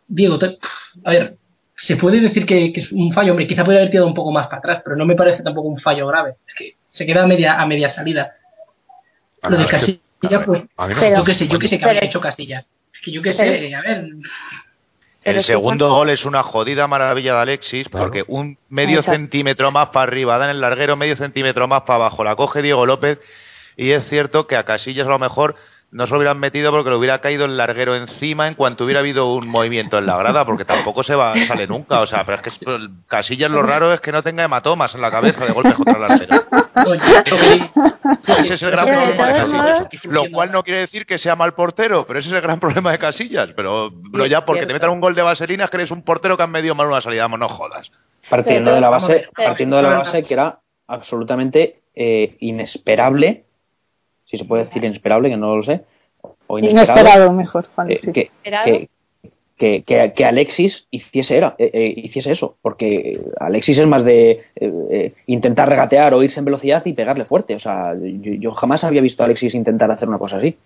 [0.06, 0.58] Diego, te-
[1.04, 1.36] a ver,
[1.74, 4.30] se puede decir que, que es un fallo, hombre, quizá puede haber tirado un poco
[4.30, 6.34] más para atrás, pero no me parece tampoco un fallo grave.
[6.46, 8.32] Es que se queda a media, a media salida.
[9.40, 11.76] A Lo de es que- pues, a Pero- me yo qué sé, yo qué sé
[11.76, 12.68] que Pero- habría hecho Casillas.
[12.94, 14.06] Es que yo qué Pero- sé, a ver,
[15.24, 18.06] El que segundo gol es una jodida maravilla de Alexis, Claro.
[18.06, 19.12] porque un medio Exacto.
[19.18, 22.62] centímetro más para arriba, da en el larguero medio centímetro más para abajo, la coge
[22.62, 23.18] Diego López,
[23.76, 25.56] y es cierto que a Casillas a lo mejor
[25.90, 29.00] no se lo hubieran metido porque le hubiera caído el larguero encima en cuanto hubiera
[29.00, 32.00] habido un movimiento en la grada, porque tampoco se va sale nunca.
[32.00, 35.10] O sea, pero es que Casillas lo raro es que no tenga hematomas en la
[35.10, 36.44] cabeza de golpes contra el larguero.
[38.38, 40.04] Ese es el gran Pero problema de Casillas.
[40.04, 42.92] Lo cual no quiere decir que sea mal portero, pero ese es el gran problema
[42.92, 43.48] de Casillas.
[43.56, 46.36] Pero no ya porque te metan un gol de vaselina es que eres un portero
[46.36, 47.22] que han medido mal una salida.
[47.22, 47.90] Vamos, no jodas.
[48.28, 53.44] Partiendo Pero, de la base, partiendo de la base que era absolutamente eh, inesperable,
[54.30, 55.82] si se puede decir inesperable, que no lo sé,
[56.46, 57.90] o inesperado, Inesperado, mejor, Juan.
[57.90, 58.12] eh, sí.
[58.12, 58.88] que, que,
[59.56, 64.30] que, que- que Alexis hiciese, era, eh, eh, hiciese eso, porque Alexis es más de
[64.30, 67.54] eh, eh, intentar regatear o irse en velocidad y pegarle fuerte.
[67.56, 70.56] O sea, yo, yo jamás había visto a Alexis intentar hacer una cosa así.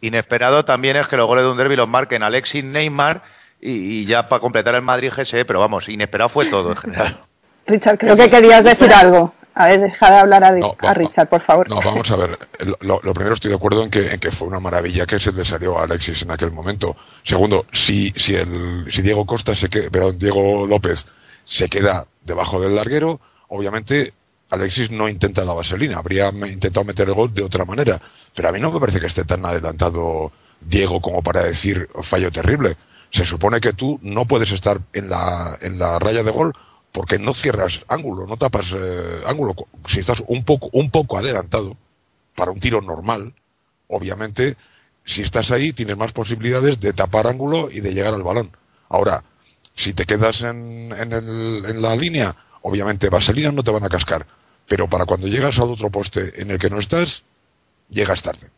[0.00, 3.22] Inesperado también es que los goles de un derby los marquen Alexis Neymar
[3.60, 3.70] y,
[4.02, 7.20] y ya para completar el Madrid GSE, pero vamos, inesperado fue todo en general.
[7.66, 9.32] Richard, creo que querías decir algo.
[9.58, 11.68] A ver, deja de hablar a, No, a Richard, por favor.
[11.68, 12.38] No, vamos a ver.
[12.80, 15.32] Lo, lo primero estoy de acuerdo en que, en que fue una maravilla que se
[15.32, 16.94] le salió a Alexis en aquel momento.
[17.24, 21.04] Segundo, si, si, el, si Diego Costa se queda, perdón, Diego López
[21.44, 24.12] se queda debajo del larguero, obviamente
[24.50, 25.98] Alexis no intenta la vaselina.
[25.98, 28.00] Habría intentado meter el gol de otra manera.
[28.36, 32.30] Pero a mí no me parece que esté tan adelantado Diego como para decir fallo
[32.30, 32.76] terrible.
[33.10, 36.52] Se supone que tú no puedes estar en la, en la raya de gol
[36.98, 39.54] porque no cierras ángulo, no tapas eh, ángulo.
[39.86, 41.76] Si estás un poco, un poco adelantado
[42.34, 43.32] para un tiro normal,
[43.86, 44.56] obviamente,
[45.04, 48.50] si estás ahí tienes más posibilidades de tapar ángulo y de llegar al balón.
[48.88, 49.22] Ahora,
[49.76, 53.88] si te quedas en, en, el- en la línea, obviamente vaselina no te van a
[53.88, 54.26] cascar,
[54.66, 57.22] pero para cuando llegas al otro poste en el que no estás,
[57.90, 58.48] llegas tarde.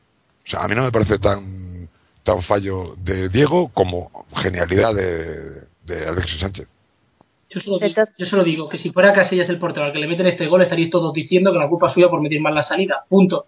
[0.47, 1.91] O sea, a mí no me parece tan,
[2.23, 6.69] tan fallo de Diego como genialidad de, de Alexis Sánchez.
[7.53, 10.07] Yo solo, digo, yo solo digo que si fuera Casillas el portero al que le
[10.07, 12.63] meten este gol, estaréis todos diciendo que la culpa es suya por meter mal la
[12.63, 13.05] salida.
[13.09, 13.47] Punto.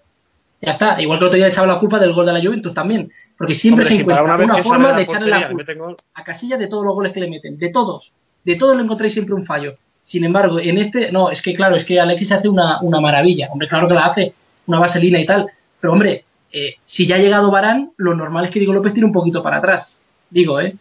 [0.60, 1.00] Ya está.
[1.00, 3.12] Igual que el otro día echaba la culpa del gol de la Juventus también.
[3.38, 6.66] Porque siempre Hombre, se si encuentra una forma de echarle la culpa a Casillas de
[6.66, 7.58] todos los goles que le meten.
[7.58, 8.12] De todos.
[8.44, 9.76] De todos le encontráis siempre un fallo.
[10.02, 13.48] Sin embargo, en este, no, es que claro, es que Alexis hace una, una maravilla.
[13.52, 14.34] Hombre, claro que la hace.
[14.66, 15.46] Una vaselina y tal.
[15.80, 19.06] Pero hombre, eh, si ya ha llegado Barán, lo normal es que Diego López tire
[19.06, 19.96] un poquito para atrás.
[20.28, 20.74] Digo, ¿eh?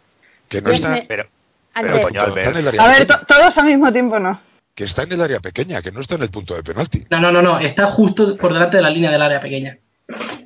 [0.48, 1.06] Que no Yo está, me-
[1.74, 2.02] Pero, Albert.
[2.04, 4.40] coño, Albert, A ver, todos al mismo tiempo no.
[4.74, 7.04] que está en el área pequeña, que no está en el punto de penalti.
[7.10, 7.58] No, no, no, no.
[7.58, 9.78] Está justo por delante de la línea del área pequeña.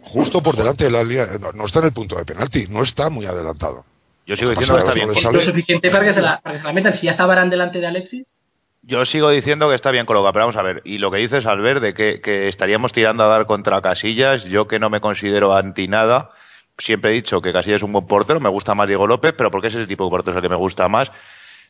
[0.03, 2.83] Justo por delante de la línea, no, no está en el punto de penalti, no
[2.83, 3.85] está muy adelantado.
[4.27, 5.33] yo sigo diciendo que está bien colocado.
[5.33, 6.93] Lo suficiente para que, se la, para que se la metan.
[6.93, 8.37] Si ya está Barán delante de Alexis,
[8.83, 10.83] Yo sigo diciendo que está bien colocado, pero vamos a ver.
[10.85, 14.69] Y lo que dices, Albert, de que, que estaríamos tirando a dar contra Casillas, yo
[14.69, 16.31] que no me considero anti nada,
[16.79, 19.51] siempre he dicho que Casillas es un buen portero, me gusta más Diego López, pero
[19.51, 21.11] porque es el tipo de portero el que me gusta más.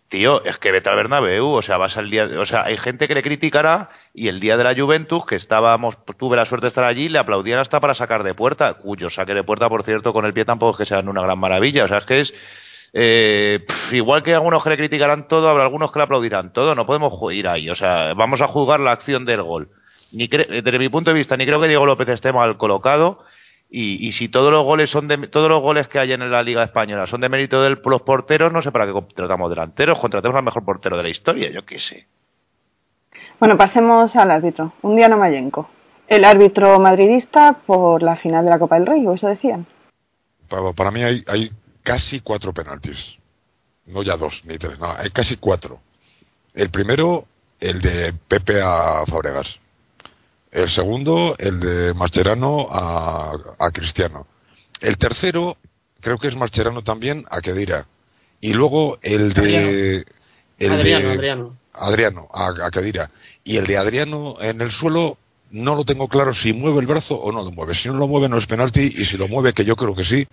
[0.09, 3.09] Tío, es que vete al Bernabéu, o sea, vas al día, o sea, hay gente
[3.09, 6.69] que le criticará y el día de la Juventus, que estábamos, tuve la suerte de
[6.69, 10.13] estar allí, le aplaudían hasta para sacar de puerta, cuyo saque de puerta, por cierto,
[10.13, 12.33] con el pie tampoco es que sea una gran maravilla, o sea, es que es,
[12.99, 16.75] eh, igual que algunos que le criticarán todo, habrá algunos que le aplaudirán todo.
[16.75, 17.69] No podemos ir ahí.
[17.69, 19.69] O sea, vamos a juzgar la acción del gol.
[20.13, 23.23] Ni desde mi punto de vista, ni creo que Diego López esté mal colocado.
[23.69, 26.43] Y, y si todos los goles son de, todos los goles que hay en la
[26.43, 29.99] Liga Española son de mérito de los porteros, no sé para qué contratamos delanteros.
[29.99, 32.07] Contratemos al mejor portero de la historia, yo qué sé.
[33.39, 34.73] Bueno, pasemos al árbitro.
[34.83, 35.69] Un día Mayenco.
[36.09, 39.67] El árbitro madridista por la final de la Copa del Rey, o eso decían.
[40.49, 41.51] Para, para mí hay, hay
[41.83, 43.19] casi cuatro penaltis.
[43.87, 45.81] No ya dos ni tres, no, hay casi cuatro.
[46.55, 47.25] El primero,
[47.61, 49.61] el de Pepe a Fabregas.
[50.57, 54.27] El segundo, el de Mascherano a, a Cristiano.
[54.81, 55.59] El tercero,
[56.01, 57.85] creo que es Mascherano también a Kedira.
[58.41, 60.07] Y luego el de.
[60.59, 61.57] El Adriano, de Adriano.
[61.75, 63.11] Adriano, a, a Kedira.
[63.45, 65.19] Y el de Adriano en el suelo,
[65.51, 67.75] no lo tengo claro si mueve el brazo o no lo mueve.
[67.75, 68.95] Si no lo mueve, no es penalti.
[68.97, 70.27] Y si lo mueve, que yo creo que sí,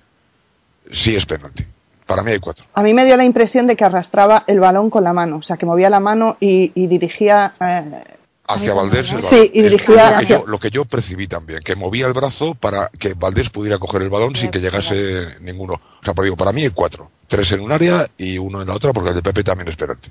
[0.89, 1.65] sí es penalti.
[2.07, 2.63] Para mí hay cuatro.
[2.73, 5.43] A mí me dio la impresión de que arrastraba el balón con la mano, o
[5.43, 7.55] sea, que movía la mano y, y dirigía.
[7.59, 9.33] eh, Hacia Valdés el Sí, balón.
[9.53, 12.13] y Es dirigía lo, que hacia- yo, lo que yo percibí también, que movía el
[12.13, 15.75] brazo para que Valdés pudiera coger el balón sin que llegase ninguno.
[15.75, 17.09] O sea, pues digo, para mí hay cuatro.
[17.27, 19.77] Tres en un área y uno en la otra, porque el de Pepe también es
[19.77, 20.09] penalti.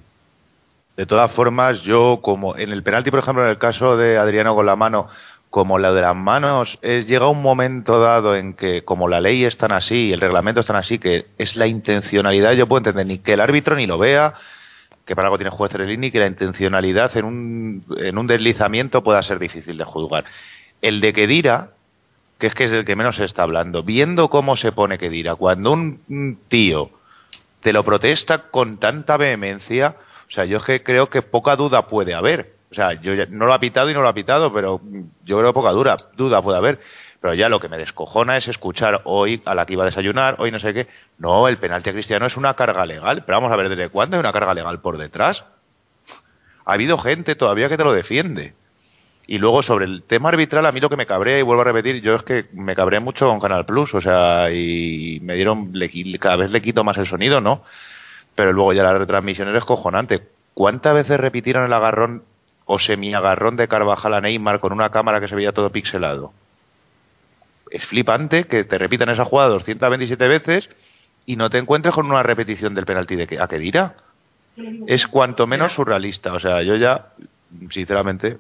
[0.96, 4.54] De todas formas, yo como en el penalti, por ejemplo, en el caso de Adriano
[4.54, 5.08] con la mano,
[5.50, 9.44] como la de las manos, es llega un momento dado en que como la ley
[9.44, 13.06] es tan así, el reglamento es tan así, que es la intencionalidad, yo puedo entender
[13.06, 14.34] ni que el árbitro ni lo vea,
[15.04, 19.22] que para algo tiene juez Trelini, que la intencionalidad en un, en un deslizamiento pueda
[19.22, 20.24] ser difícil de juzgar.
[20.80, 21.70] El de Kedira,
[22.38, 25.34] que es que es del que menos se está hablando, viendo cómo se pone Kedira,
[25.34, 26.90] cuando un tío
[27.62, 29.96] te lo protesta con tanta vehemencia,
[30.28, 33.26] o sea, yo es que creo que poca duda puede haber O sea, yo ya-
[33.28, 34.80] no lo ha pitado y no lo ha pitado, pero
[35.24, 36.80] yo creo poca dura, duda puede haber.
[37.20, 40.36] Pero ya lo que me descojona es escuchar hoy a la que iba a desayunar,
[40.38, 40.88] hoy no sé qué.
[41.18, 43.22] No, el penalti a Cristiano es una carga legal.
[43.24, 45.44] Pero vamos a ver, ¿desde cuándo hay una carga legal por detrás?
[46.64, 48.54] Ha habido gente todavía que te lo defiende.
[49.26, 51.66] Y luego sobre el tema arbitral, a mí lo que me cabrea, y vuelvo a
[51.66, 55.72] repetir, yo es que me cabré mucho con Canal Plus, o sea, y me dieron,
[56.18, 57.62] cada vez le quito más el sonido, ¿no?
[58.34, 60.22] Pero luego ya la retransmisión es cojonante.
[60.54, 62.24] ¿Cuántas veces repitieron el agarrón
[62.66, 66.32] o semi-agarrón de Carvajal a Neymar con una cámara que se veía todo pixelado?
[67.70, 70.68] Es flipante que te repitan esa jugada 227 veces
[71.26, 73.94] y no te encuentres con una repetición del penalti de que, a Kedira.
[74.86, 76.34] Es cuanto menos surrealista.
[76.34, 77.06] O sea, yo ya,
[77.70, 78.38] sinceramente,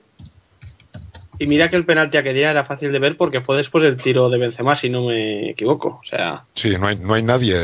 [1.38, 3.96] Y mira que el penalti a Kedira era fácil de ver porque fue después del
[3.96, 6.00] tiro de Benzema, si no me equivoco.
[6.02, 7.56] O sea, Sí, no hay, no hay nadie.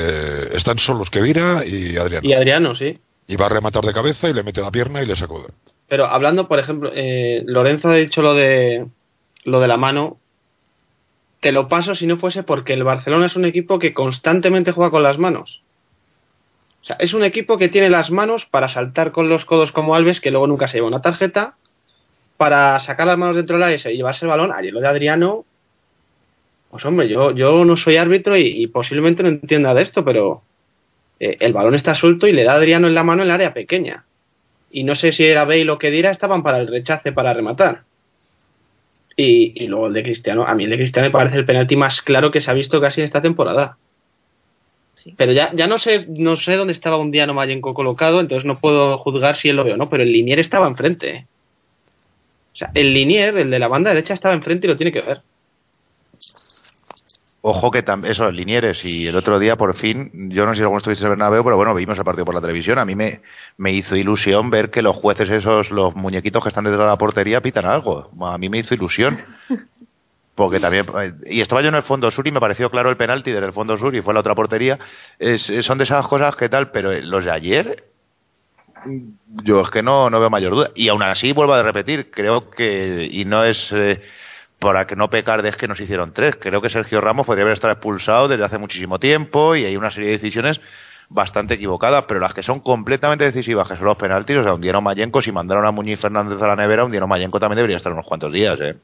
[0.56, 2.26] Están solos Kevira y Adriano.
[2.26, 2.98] y Adriano, sí.
[3.28, 5.48] Y va a rematar de cabeza y le mete la pierna y le sacude.
[5.86, 8.86] Pero hablando, por ejemplo, eh, Lorenzo ha dicho lo de
[9.44, 10.18] lo de la mano.
[11.40, 14.90] Te lo paso si no fuese porque el Barcelona es un equipo que constantemente juega
[14.90, 15.62] con las manos.
[16.82, 19.94] O sea, es un equipo que tiene las manos para saltar con los codos como
[19.94, 21.54] Alves, que luego nunca se lleva una tarjeta,
[22.36, 24.52] para sacar las manos dentro del área y llevarse el balón.
[24.52, 25.44] Ayer lo de Adriano,
[26.70, 30.42] pues hombre, yo, yo no soy árbitro y, y posiblemente no entienda de esto, pero
[31.20, 33.34] eh, el balón está suelto y le da a Adriano en la mano en el
[33.34, 34.04] área pequeña
[34.70, 37.82] y no sé si era Bale o Kedira, estaban para el rechace para rematar.
[39.16, 41.74] Y, y luego el de Cristiano, a mí el de Cristiano me parece el penalti
[41.74, 43.76] más claro que se ha visto casi en esta temporada.
[45.16, 48.58] Pero ya, ya no sé no sé dónde estaba un Diano Mayenko colocado, entonces no
[48.58, 51.26] puedo juzgar si él lo ve o no, pero el Linier estaba enfrente.
[52.52, 55.00] O sea, el Linier, el de la banda derecha, estaba enfrente y lo tiene que
[55.00, 55.22] ver.
[57.40, 60.62] Ojo que tam- eso, Linieres, y el otro día por fin, yo no sé si
[60.62, 63.20] alguno estuviste en Bernabéu, pero bueno, vimos el partido por la televisión, a mí me,
[63.56, 66.98] me hizo ilusión ver que los jueces esos, los muñequitos que están detrás de la
[66.98, 69.18] portería pitan algo, a mí me hizo ilusión.
[70.34, 72.96] Porque también, eh, y estaba yo en el fondo sur y me pareció claro el
[72.96, 74.78] penalti desde el fondo sur y fue la otra portería,
[75.18, 77.84] es, son de esas cosas que tal, pero los de ayer,
[79.42, 80.70] yo es que no, no veo mayor duda.
[80.74, 84.00] Y aún así, vuelvo a repetir, creo que, y no es eh,
[84.58, 87.42] para que no pecar de es que nos hicieron tres, creo que Sergio Ramos podría
[87.44, 90.60] haber estado expulsado desde hace muchísimo tiempo y hay una serie de decisiones
[91.10, 94.84] bastante equivocadas, pero las que son completamente decisivas, que son los penaltis, o sea, hundieron
[94.84, 98.04] Mayenco, si mandaron a Muñiz Fernández a la nevera, hundieron Mayenco también debería estar unos
[98.04, 98.76] cuantos días, ¿eh?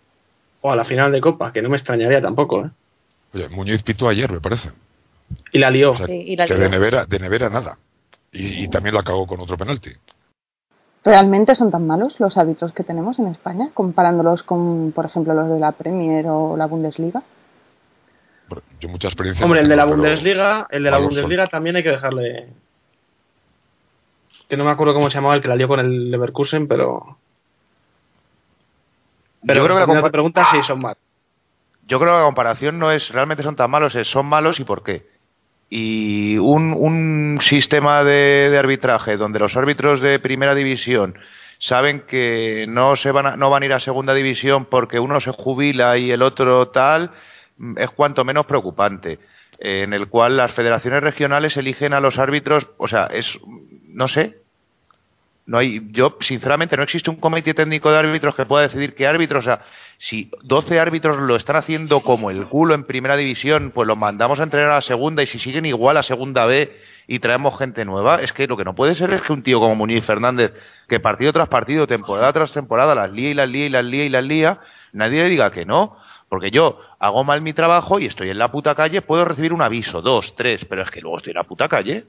[0.63, 2.65] O a la final de Copa, que no me extrañaría tampoco.
[2.65, 2.71] ¿eh?
[3.35, 4.71] Oye, Muñiz pitó ayer, me parece.
[5.53, 5.91] Y la lió.
[5.91, 6.63] O sea, Sí, y la que lió.
[6.63, 7.77] de nevera, de nevera nada.
[8.33, 9.91] Y, y también la cagó con otro penalti.
[11.05, 15.51] ¿Realmente son tan malos los árbitros que tenemos en España, comparándolos con, por ejemplo, los
[15.51, 17.23] de la Premier o la Bundesliga?
[18.81, 19.45] Yo mucha experiencia.
[19.45, 21.07] Hombre, no el de la Bundesliga, el de la son.
[21.07, 22.49] Bundesliga también hay que dejarle.
[24.49, 27.19] Que no me acuerdo cómo se llamaba el que la lió con el Leverkusen, pero.
[29.47, 30.99] Pero Yo creo que la respondiendo a compa- tu pregunta sí son malos.
[31.87, 34.65] Yo creo que la comparación no es realmente son tan malos, es son malos y
[34.65, 35.07] por qué.
[35.71, 41.19] Y un, un sistema de, arbitraje donde los árbitros de primera división
[41.59, 45.21] saben que no se van a, no van a ir a segunda división porque uno
[45.21, 47.13] se jubila y el otro tal
[47.57, 49.19] mm, es cuanto menos preocupante.
[49.59, 53.39] Eh, en el cual las federaciones regionales eligen a los árbitros, o sea, es
[53.95, 54.44] no sé,
[55.47, 59.07] no hay, yo, sinceramente, no existe un comité técnico de árbitros que pueda decidir qué
[59.07, 59.61] árbitros, o sea,
[59.99, 64.41] si 12 árbitros lo están haciendo como el culo en primera división, pues los mandamos
[64.41, 66.75] a entrenar a la segunda y si siguen igual a segunda B
[67.07, 69.61] y traemos gente nueva, es que lo que no puede ser es que un tío
[69.61, 70.55] como Muñiz Fernández,
[70.89, 74.05] que partido tras partido, temporada tras temporada, las lía y las lía y las lía
[74.05, 74.61] y las lía,
[74.93, 75.97] nadie le diga que no.
[76.31, 79.61] Porque yo hago mal mi trabajo y estoy en la puta calle, puedo recibir un
[79.61, 82.07] aviso, dos, tres, pero es que luego estoy en la puta calle.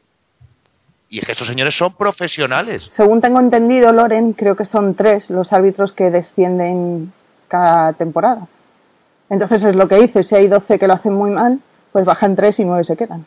[1.15, 2.89] Y es que estos señores son profesionales.
[2.91, 7.13] Según tengo entendido, Loren, creo que son tres los árbitros que descienden
[7.47, 8.49] cada temporada.
[9.29, 11.61] Entonces es lo que dice, si hay 12 que lo hacen muy mal,
[11.93, 13.25] pues bajan tres y nueve se quedan.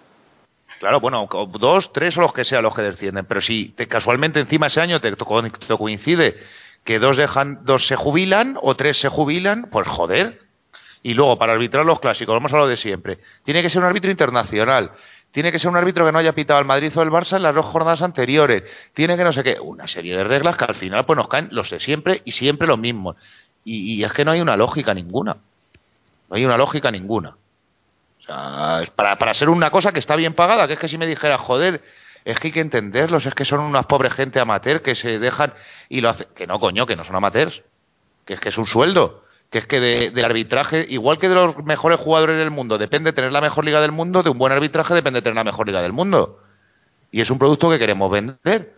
[0.80, 1.26] Claro, bueno,
[1.58, 4.82] dos, tres o los que sean los que descienden, pero si te, casualmente encima ese
[4.82, 6.36] año te, to- te coincide
[6.84, 10.40] que dos dejan, dos se jubilan o tres se jubilan, pues joder.
[11.02, 13.88] Y luego, para arbitrar los clásicos, vamos a lo de siempre, tiene que ser un
[13.88, 14.90] árbitro internacional,
[15.32, 17.42] tiene que ser un árbitro que no haya pitado al Madrid o el Barça en
[17.42, 18.64] las dos jornadas anteriores,
[18.94, 21.48] tiene que no sé qué, una serie de reglas que al final pues nos caen
[21.52, 23.16] los de siempre y siempre los mismos.
[23.64, 25.36] Y, es que no hay una lógica ninguna.
[26.30, 27.36] No hay una lógica ninguna.
[28.20, 31.06] O sea, para ser una cosa que está bien pagada, que es que si me
[31.06, 31.82] dijera, joder,
[32.24, 35.52] es que hay que entenderlos, es que son unas pobres gente amateur que se dejan
[35.88, 36.28] y lo hacen.
[36.34, 37.62] Que no, coño, que no son amateurs,
[38.24, 41.34] que es que es un sueldo, que es que de- del arbitraje, igual que de
[41.34, 44.52] los mejores jugadores del mundo, depende tener la mejor liga del mundo, de un buen
[44.52, 46.40] arbitraje depende tener la mejor liga del mundo.
[47.10, 48.74] Y es un producto que queremos vender.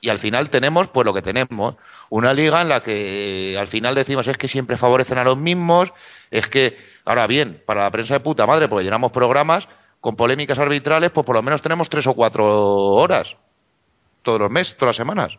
[0.00, 1.74] Y al final tenemos pues lo que tenemos,
[2.10, 5.36] una liga en la que eh, al final decimos es que siempre favorecen a los
[5.36, 5.92] mismos,
[6.30, 9.66] es que, ahora bien, para la prensa de puta madre, porque llenamos programas
[10.00, 13.34] con polémicas arbitrales, pues por lo menos tenemos tres o cuatro horas
[14.22, 15.32] todos los meses, todas las semanas.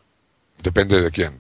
[0.61, 1.39] Depende de quién.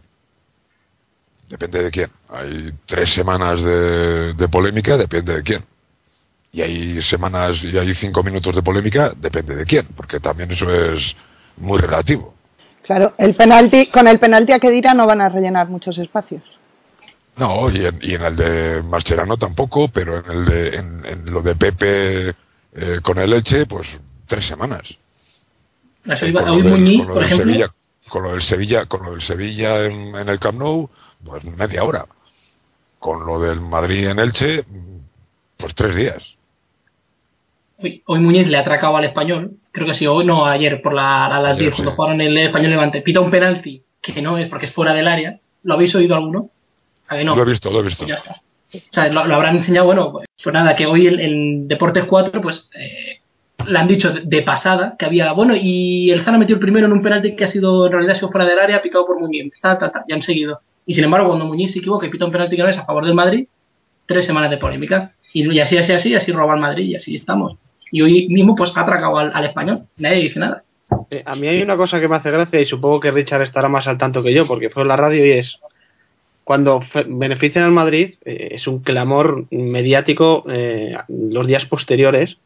[1.49, 2.09] Depende de quién.
[2.29, 5.63] Hay tres semanas de, de polémica, depende de quién.
[6.51, 10.69] Y hay semanas y hay cinco minutos de polémica, depende de quién, porque también eso
[10.69, 11.15] es
[11.57, 12.33] muy relativo.
[12.83, 16.41] Claro, el penalti, con el penalti a Kedira no van a rellenar muchos espacios.
[17.35, 21.31] No, y en, y en el de Mascherano tampoco, pero en el de en, en
[21.31, 22.29] lo de Pepe
[22.73, 23.87] eh, con el Elche, pues
[24.25, 24.97] tres semanas.
[26.05, 27.73] Eso Y iba- con, hoy lo del, Muñiz, con lo por del ejemplo, Sevilla,
[28.09, 30.89] con lo del Sevilla, con lo del Sevilla en, en el Camp Nou,
[31.23, 32.05] pues media hora.
[32.99, 34.63] Con lo del Madrid en Elche,
[35.57, 36.35] pues tres días.
[37.79, 40.93] hoy, hoy Muñiz le ha atracado al español, creo que sí, hoy no, ayer por
[40.93, 44.37] la, a las Ayer, 10 cuando jugaron el español Levante, pita un penalti que no
[44.37, 46.49] es porque es fuera del área, ¿lo habéis oído alguno?
[47.07, 47.35] A que no.
[47.35, 48.05] Lo he visto, lo he visto.
[48.05, 48.41] Ya está.
[48.73, 52.05] O sea, lo, lo habrán enseñado, bueno, pues, pues nada, que hoy el, el Deportes
[52.05, 53.21] 4, pues eh,
[53.65, 56.85] le han dicho de, de pasada que había, bueno, y el Zana metió el primero
[56.87, 59.19] en un penalti que ha sido, en realidad ha sido fuera del área, picado por
[59.19, 60.61] Muñiz, ta, ta, ta, y han seguido.
[60.87, 63.05] Y sin embargo, cuando Muñiz se equivoca y pita un penalti que no a favor
[63.05, 63.47] del Madrid,
[64.07, 65.13] tres semanas de polémica.
[65.33, 67.57] Y, así, así, así, así roba el Madrid y así estamos.
[67.91, 70.63] Y hoy mismo, pues ha atracado al, al español, nadie dice nada.
[71.09, 73.67] Eh, a mí hay una cosa que me hace gracia y supongo que Richard estará
[73.69, 75.59] más al tanto que yo porque fue en la radio y es
[76.43, 82.37] cuando benefician al Madrid eh, es un clamor mediático eh, los días posteriores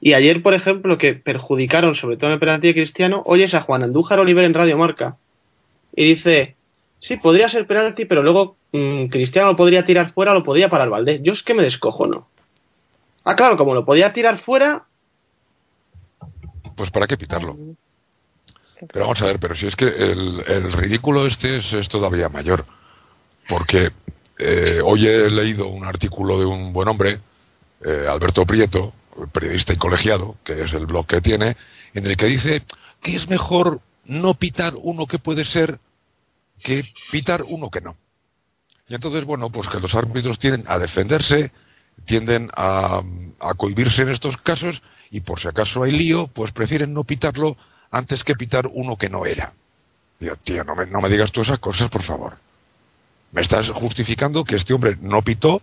[0.00, 3.62] y ayer por ejemplo que perjudicaron sobre todo en el penalti de Cristiano oyes a
[3.62, 5.16] Juan Andújar Oliver en Radio Marca
[5.96, 6.56] y dice
[7.02, 10.88] sí podría ser penalti pero luego mm, Cristiano lo podría tirar fuera lo podría parar
[10.88, 12.28] Valdés yo es que me descojo no
[13.24, 14.86] ah claro como lo podía tirar fuera
[16.76, 17.56] Pues para qué pitarlo.
[18.92, 22.28] Pero vamos a ver, pero si es que el, el ridículo este es, es todavía
[22.28, 22.64] mayor.
[23.48, 23.90] Porque
[24.38, 27.20] eh, hoy he leído un artículo de un buen hombre,
[27.84, 28.92] eh, Alberto Prieto,
[29.32, 31.56] periodista y colegiado, que es el blog que tiene,
[31.94, 32.62] en el que dice
[33.00, 35.78] que es mejor no pitar uno que puede ser
[36.62, 37.96] que pitar uno que no.
[38.88, 41.52] Y entonces, bueno, pues que los árbitros tienden a defenderse,
[42.04, 43.02] tienden a,
[43.40, 47.56] a cohibirse en estos casos y por si acaso hay lío, pues prefieren no pitarlo
[47.90, 49.52] antes que pitar uno que no era.
[50.18, 52.36] Digo, tío, no me, no me digas tú esas cosas, por favor.
[53.32, 55.62] Me estás justificando que este hombre no pitó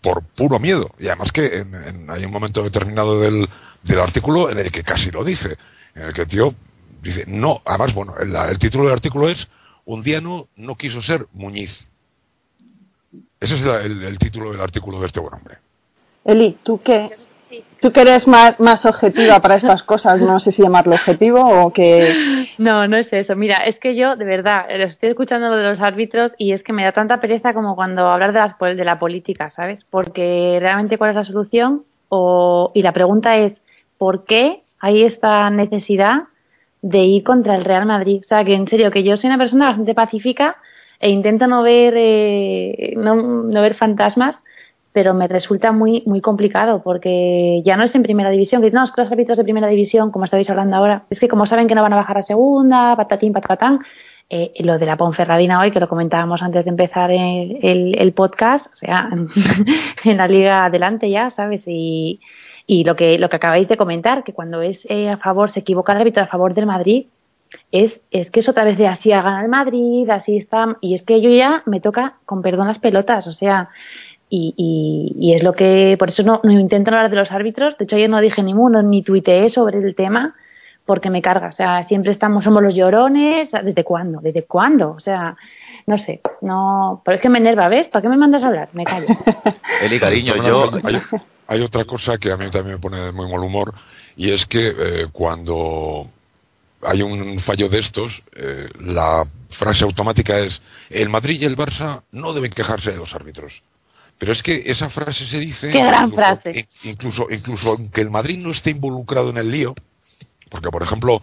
[0.00, 0.90] por puro miedo.
[0.98, 3.48] Y además que en- en- hay un momento determinado del,
[3.82, 5.56] del artículo en el que casi lo dice.
[5.94, 6.54] En el que el tío
[7.02, 9.48] dice, no, además, bueno, el, el título del artículo es
[9.90, 11.88] Un día no, no quiso ser Muñiz.
[13.40, 15.56] Ese es la- el, el título del artículo de este buen hombre.
[16.26, 17.08] Eli, ¿tú qué?
[17.80, 21.72] Tú que eres más, más objetiva para estas cosas, no sé si llamarlo objetivo o
[21.72, 22.46] que...
[22.58, 23.34] No, no es eso.
[23.34, 26.62] Mira, es que yo, de verdad, lo estoy escuchando lo de los árbitros y es
[26.62, 29.84] que me da tanta pereza como cuando hablar de, las, pol- de la política, ¿sabes?
[29.84, 31.84] Porque realmente, ¿cuál es la solución?
[32.10, 33.58] O, y la pregunta es,
[33.96, 36.24] ¿por qué hay esta necesidad
[36.82, 38.20] de ir contra el Real Madrid?
[38.22, 40.56] O sea, que en serio, que yo soy una persona bastante pacífica
[41.00, 44.42] e intento no ver, eh, no, ver fantasmas,
[44.92, 48.82] pero me resulta muy muy complicado porque ya no es en primera división, que no,
[48.82, 51.68] es que los árbitros de primera división, como estabais hablando ahora, es que como saben
[51.68, 53.78] que no van a bajar a segunda, patatín, patatán,
[54.30, 57.58] eh, lo de la Ponferradina hoy, que lo comentábamos antes de empezar el-
[57.98, 59.08] el podcast, o sea,
[60.04, 61.62] en la liga adelante ya, ¿sabes?
[61.66, 62.20] Y,
[62.70, 65.60] y lo que lo que acabáis de comentar, que cuando es eh, a favor, se
[65.60, 67.06] equivoca el árbitro a favor del Madrid,
[67.72, 70.94] es, es que es otra vez de así ha ganado el Madrid, así está, y
[70.94, 73.70] es que yo ya me toca, con perdón, las pelotas, o sea,
[74.28, 77.78] y, y, y es lo que, por eso no, no intento hablar de los árbitros,
[77.78, 80.34] de hecho yo no dije ni uno, ni tuiteé sobre el tema,
[80.84, 84.20] porque me carga, o sea, siempre estamos, somos los llorones, ¿desde cuándo?
[84.20, 84.90] ¿Desde cuándo?
[84.90, 85.36] O sea,
[85.88, 87.88] no sé, no, pero es que me enerva, ¿ves?
[87.88, 88.68] ¿Para qué me mandas a hablar?
[88.74, 89.06] Me callo.
[89.80, 90.70] Eli, cariño, Hay- yo...
[90.84, 91.00] Hay,
[91.50, 93.72] hay otra cosa que a mí también me pone de muy mal humor
[94.16, 96.06] y es que eh, cuando
[96.82, 100.60] hay un fallo de estos, eh, la frase automática es
[100.90, 103.62] el Madrid y el Barça no deben quejarse de los árbitros.
[104.18, 106.50] Pero es que esa frase se dice Qué gran incluso, frase.
[106.82, 109.74] in- incluso incluso aunque el Madrid no esté involucrado en el lío,
[110.50, 111.22] porque por ejemplo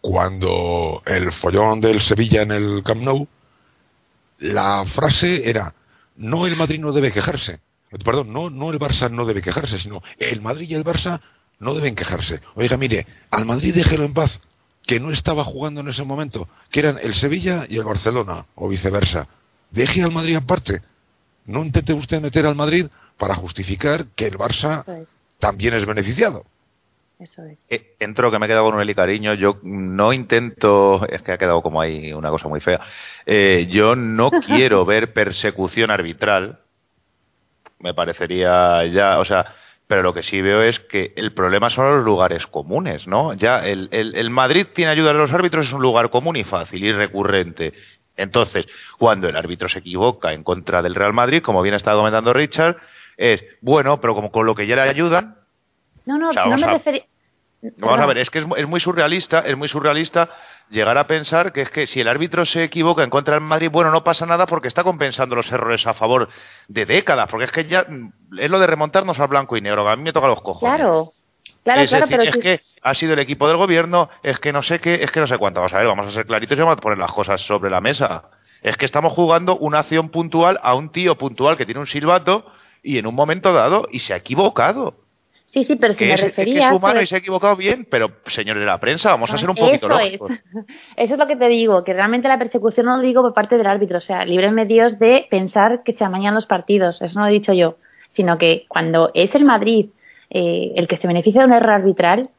[0.00, 3.26] cuando el follón del Sevilla en el Camp Nou
[4.38, 5.74] la frase era
[6.16, 7.60] no el Madrid no debe quejarse.
[8.04, 11.20] Perdón, no, no el Barça no debe quejarse, sino el Madrid y el Barça
[11.58, 12.40] no deben quejarse.
[12.54, 14.40] Oiga, mire, al Madrid déjelo en paz,
[14.84, 18.68] que no estaba jugando en ese momento, que eran el Sevilla y el Barcelona, o
[18.68, 19.28] viceversa.
[19.70, 20.82] Deje al Madrid aparte.
[21.46, 22.86] No intente usted meter al Madrid
[23.16, 25.06] para justificar que el Barça
[25.38, 26.44] también es beneficiado.
[27.18, 27.64] Eso es.
[27.68, 29.34] Eh, entro que me he quedado con un Eli cariño.
[29.34, 31.06] Yo no intento.
[31.08, 32.80] Es que ha quedado como ahí una cosa muy fea.
[33.26, 36.60] Eh, yo no quiero ver persecución arbitral.
[37.80, 39.18] Me parecería ya.
[39.18, 39.54] O sea.
[39.88, 43.32] Pero lo que sí veo es que el problema son los lugares comunes, ¿no?
[43.32, 46.44] Ya el, el, el Madrid tiene ayuda de los árbitros, es un lugar común y
[46.44, 47.72] fácil y recurrente.
[48.14, 48.66] Entonces,
[48.98, 52.76] cuando el árbitro se equivoca en contra del Real Madrid, como bien está comentando Richard,
[53.16, 55.37] es bueno, pero como con lo que ya le ayudan,
[56.08, 57.02] No, no, O sea, si no me a- refería.
[57.78, 60.30] Vamos a ver, es que es, mu- es muy surrealista, es muy surrealista
[60.70, 63.68] llegar a pensar que es que si el árbitro se equivoca en contra del Madrid,
[63.70, 66.28] bueno, no pasa nada porque está compensando los errores a favor
[66.68, 69.84] de décadas, porque es que ya mm, es lo de remontarnos al blanco y negro,
[69.84, 70.76] que a mí me toca los cojones.
[70.76, 71.12] Claro,
[71.64, 74.52] claro, es claro, decir, pero es que ha sido el equipo del gobierno, es que
[74.52, 75.58] no sé qué, es que no sé cuánto.
[75.60, 77.80] Vamos a ver, vamos a ser claritos y vamos a poner las cosas sobre la
[77.80, 78.30] mesa.
[78.62, 82.46] Es que estamos jugando una acción puntual a un tío puntual que tiene un silbato
[82.84, 84.94] y en un momento dado y se ha equivocado.
[85.52, 86.68] Sí, sí, pero si me es, es que refería.
[86.68, 89.48] es humano y se ha equivocado bien, pero señores de la prensa, vamos a ser
[89.48, 90.04] un poquito Eso es.
[90.04, 90.32] lógicos.
[90.96, 93.56] Eso es lo que te digo, que realmente la persecución no lo digo por parte
[93.56, 97.24] del árbitro, o sea, líbreme Dios de pensar que se amañan los partidos, eso no
[97.24, 97.76] lo he dicho yo,
[98.12, 99.90] sino que cuando es el Madrid
[100.30, 102.30] eh, el que se beneficia de un error arbitral,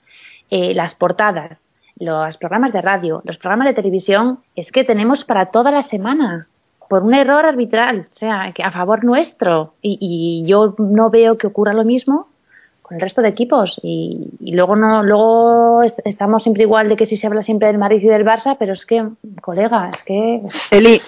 [0.51, 5.47] eh, las portadas, los programas de radio, los programas de televisión, es que tenemos para
[5.47, 6.47] toda la semana
[6.87, 11.37] por un error arbitral, o sea, que a favor nuestro, y, y yo no veo
[11.37, 12.28] que ocurra lo mismo
[12.89, 16.97] con el resto de equipos y, y luego no luego est- estamos siempre igual de
[16.97, 19.03] que si se habla siempre del Madrid y del Barça pero es que
[19.41, 20.99] colega es que Eli,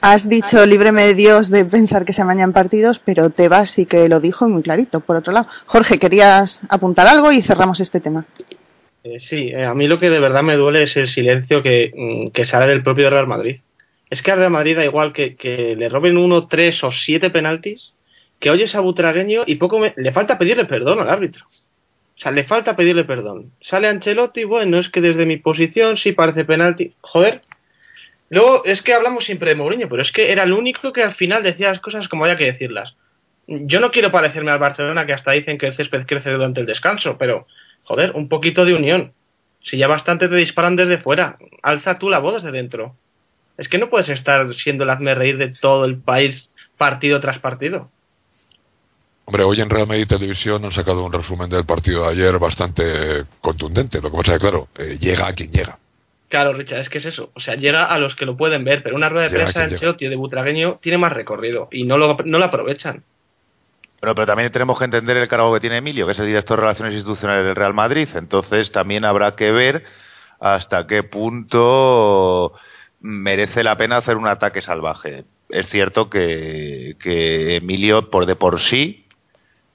[0.00, 4.08] has dicho líbreme de Dios de pensar que se amañan partidos, pero Tebas sí que
[4.08, 4.98] lo dijo muy clarito.
[5.00, 8.24] Por otro lado, Jorge, querías apuntar algo y cerramos este tema.
[9.04, 11.92] Eh, sí, eh, a mí lo que de verdad me duele es el silencio que,
[11.94, 13.60] mm, que sale del propio Real Madrid.
[14.10, 17.30] Es que al Real Madrid da igual que, que le roben uno, tres o siete
[17.30, 17.94] penaltis,
[18.42, 21.46] que oyes a Butragueño y poco me- le falta pedirle perdón al árbitro.
[21.46, 23.52] O sea, le falta pedirle perdón.
[23.60, 26.92] Sale Ancelotti, bueno, es que desde mi posición sí parece penalti.
[27.02, 27.42] Joder.
[28.30, 31.14] Luego es que hablamos siempre de Mourinho, pero es que era el único que al
[31.14, 32.96] final decía las cosas como había que decirlas.
[33.46, 36.66] Yo no quiero parecerme al Barcelona que hasta dicen que el césped crece durante el
[36.66, 37.46] descanso, pero
[37.84, 39.12] joder, un poquito de unión.
[39.62, 42.96] Si ya bastante te disparan desde fuera, alza tú la voz desde dentro.
[43.56, 47.38] Es que no puedes estar siendo el hazme reír de todo el país partido tras
[47.38, 47.88] partido.
[49.24, 53.24] Hombre, hoy en Real Madrid Televisión han sacado un resumen del partido de ayer bastante
[53.40, 54.00] contundente.
[54.00, 55.78] Lo que pasa es que, claro, eh, llega a quien llega.
[56.28, 57.30] Claro, Richard, es que es eso.
[57.34, 59.64] O sea, llega a los que lo pueden ver, pero una rueda de Llega prensa
[59.64, 63.04] Ancelotti o de Butragueño tiene más recorrido y no lo, no lo aprovechan.
[64.00, 66.56] Pero, pero también tenemos que entender el cargo que tiene Emilio, que es el director
[66.56, 68.08] de Relaciones Institucionales del Real Madrid.
[68.14, 69.84] Entonces también habrá que ver
[70.40, 72.54] hasta qué punto
[73.00, 75.24] merece la pena hacer un ataque salvaje.
[75.50, 79.01] Es cierto que, que Emilio, por de por sí,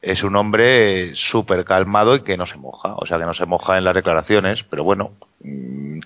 [0.01, 2.93] es un hombre súper calmado y que no se moja.
[2.95, 5.11] O sea, que no se moja en las declaraciones, pero bueno.
[5.41, 5.99] mm,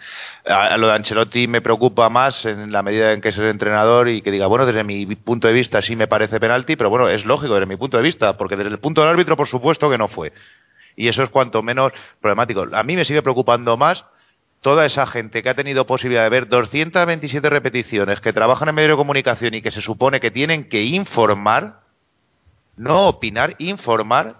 [0.45, 4.09] A, lo de Ancelotti me preocupa más en la medida en que es el entrenador
[4.09, 7.09] y que diga, bueno, desde mi punto de vista sí me parece penalti, pero bueno,
[7.09, 9.89] es lógico desde mi punto de vista, porque desde el punto del árbitro, por supuesto
[9.89, 10.31] que no fue.
[10.95, 12.67] Y eso es cuanto menos problemático.
[12.73, 14.05] A mí me sigue preocupando más
[14.61, 18.89] toda esa gente que ha tenido posibilidad de ver 227 repeticiones, que trabajan en medio
[18.91, 21.80] de comunicación y que se supone que tienen que informar,
[22.77, 24.35] no opinar, informar,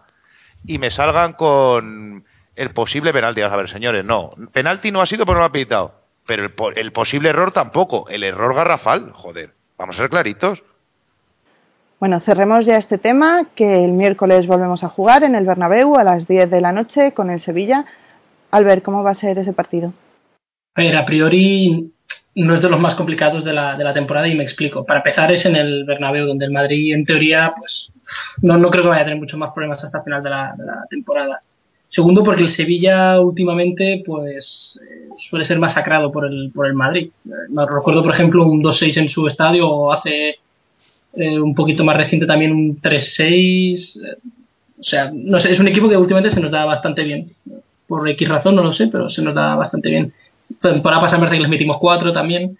[0.63, 2.23] y me salgan con
[2.55, 3.41] el posible penalti.
[3.41, 4.31] Vamos a ver, señores, no.
[4.51, 5.93] Penalti no ha sido porque no lo ha pitado.
[6.27, 8.07] Pero el, po- el posible error tampoco.
[8.09, 9.51] El error garrafal, joder.
[9.77, 10.61] Vamos a ser claritos.
[11.99, 16.03] Bueno, cerremos ya este tema, que el miércoles volvemos a jugar en el Bernabéu a
[16.03, 17.85] las 10 de la noche con el Sevilla.
[18.49, 19.93] Albert, ¿cómo va a ser ese partido?
[20.75, 21.91] A ver, a priori
[22.35, 24.85] no es de los más complicados de la, de la temporada y me explico.
[24.85, 27.91] Para empezar es en el Bernabéu, donde el Madrid en teoría pues
[28.41, 30.53] no, no creo que vaya a tener muchos más problemas hasta el final de la,
[30.57, 31.41] de la temporada.
[31.87, 37.09] Segundo, porque el Sevilla últimamente pues eh, suele ser masacrado por el, por el Madrid.
[37.25, 40.37] Eh, Me recuerdo, por ejemplo, un 2-6 en su estadio o hace
[41.13, 43.97] eh, un poquito más reciente también un 3-6.
[43.97, 44.17] eh,
[44.79, 47.31] o sea, no sé, es un equipo que últimamente se nos da bastante bien.
[47.87, 50.13] Por X razón, no lo sé, pero se nos da bastante bien.
[50.61, 52.57] Temporada pasada me parece que les metimos 4 también.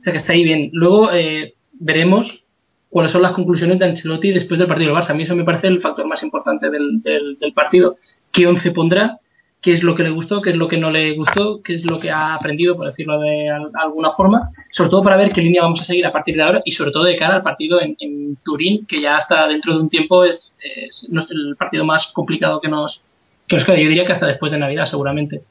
[0.00, 0.70] O sea que está ahí bien.
[0.72, 2.44] Luego eh, veremos
[2.90, 5.10] cuáles son las conclusiones de Ancelotti después del partido del Barça.
[5.10, 7.96] A mí eso me parece el factor más importante del, del, partido.
[8.32, 9.18] ¿Qué 11 pondrá?
[9.60, 10.42] ¿Qué es lo que le gustó?
[10.42, 11.62] ¿Qué es lo que no le gustó?
[11.62, 14.50] ¿Qué es lo que ha aprendido, por decirlo de al- alguna forma?
[14.72, 16.90] Sobre todo para ver qué línea vamos a seguir a partir de ahora y sobre
[16.90, 17.96] todo de cara al partido en,
[18.44, 22.68] Turín, que ya hasta dentro de un tiempo es, es el partido más complicado que
[22.68, 23.02] nos,
[23.46, 23.76] que nos queda.
[23.76, 25.42] Yo diría que hasta después de Navidad, seguramente.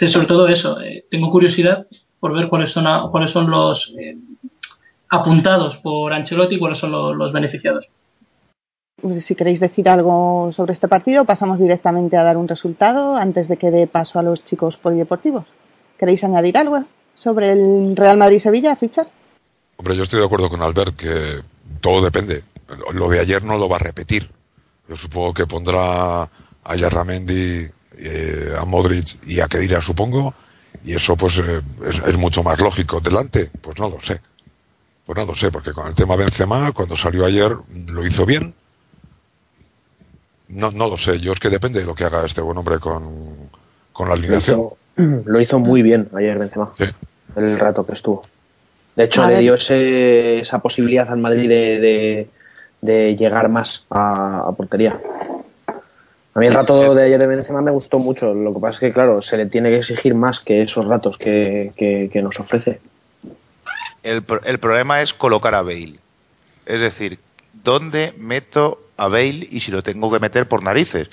[0.00, 1.86] Entonces, sobre todo eso, eh, tengo curiosidad
[2.20, 4.16] por ver cuáles son, a- cuáles son los eh,
[5.10, 7.86] apuntados por Ancelotti y cuáles son lo- los beneficiados.
[9.20, 13.58] si queréis decir algo sobre este partido, pasamos directamente a dar un resultado antes de
[13.58, 15.44] que dé paso a los chicos polideportivos.
[15.98, 16.84] ¿Queréis añadir algo
[17.14, 19.08] sobre el Real Madrid-Sevilla, Richard?
[19.76, 21.40] Hombre, yo estoy de acuerdo con Albert que
[21.82, 22.44] todo depende.
[22.94, 24.30] Lo de ayer no lo va a repetir.
[24.88, 27.68] Yo supongo que pondrá a Yarramendi,
[28.02, 30.34] eh, a Modric y a Kedira, supongo,
[30.84, 33.00] y eso pues eh, es, es mucho más lógico.
[33.00, 33.50] ¿Delante?
[33.60, 34.20] Pues no lo sé.
[35.06, 37.56] Pues no lo sé, porque con el tema Benzema, cuando salió ayer,
[37.88, 38.54] lo hizo bien.
[40.48, 42.78] No, no lo sé, yo es que depende de lo que haga este buen hombre
[42.80, 43.50] con,
[43.92, 44.58] con la Lo alineación.
[44.60, 44.76] hizo,
[45.26, 46.84] lo hizo muy bien ayer Benzema, Sí.
[47.36, 48.22] el rato que estuvo.
[48.96, 49.42] De hecho, A le ver.
[49.42, 52.28] dio ese- esa posibilidad al Madrid de, de-
[52.82, 54.98] de llegar más a, a portería.
[56.34, 58.32] A mí el rato de ayer de Benzema me gustó mucho.
[58.34, 61.16] Lo que pasa es que, claro, se le tiene que exigir más que esos ratos
[61.18, 62.80] que, que- que nos ofrece.
[64.02, 65.96] El, el problema es colocar a Bale.
[66.66, 67.18] Es decir,
[67.52, 71.10] ¿dónde meto a Bale y si lo tengo que meter por narices?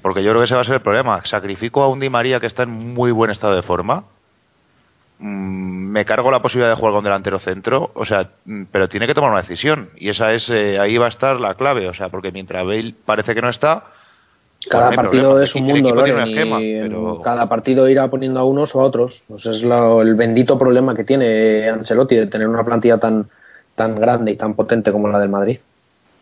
[0.00, 1.20] Porque yo creo que ese va a ser el problema.
[1.26, 4.04] Sacrifico a un Di María que está en muy buen estado de forma.
[5.18, 9.06] Mm, Me cargo la posibilidad de jugar con delantero centro, o sea, mm, pero tiene
[9.08, 11.94] que tomar una decisión y esa es eh, ahí va a estar la clave, o
[11.94, 13.84] sea, porque mientras Bale parece que no está,
[14.68, 15.44] Cada partido problema.
[15.44, 18.84] es un mundo, Loren, esquema, y pero- cada partido irá poniendo a unos o a
[18.84, 19.22] otros.
[19.26, 23.26] Pues es lo- el bendito problema que tiene Ancelotti de tener una plantilla tan,
[23.74, 25.58] tan grande y tan potente como la del Madrid.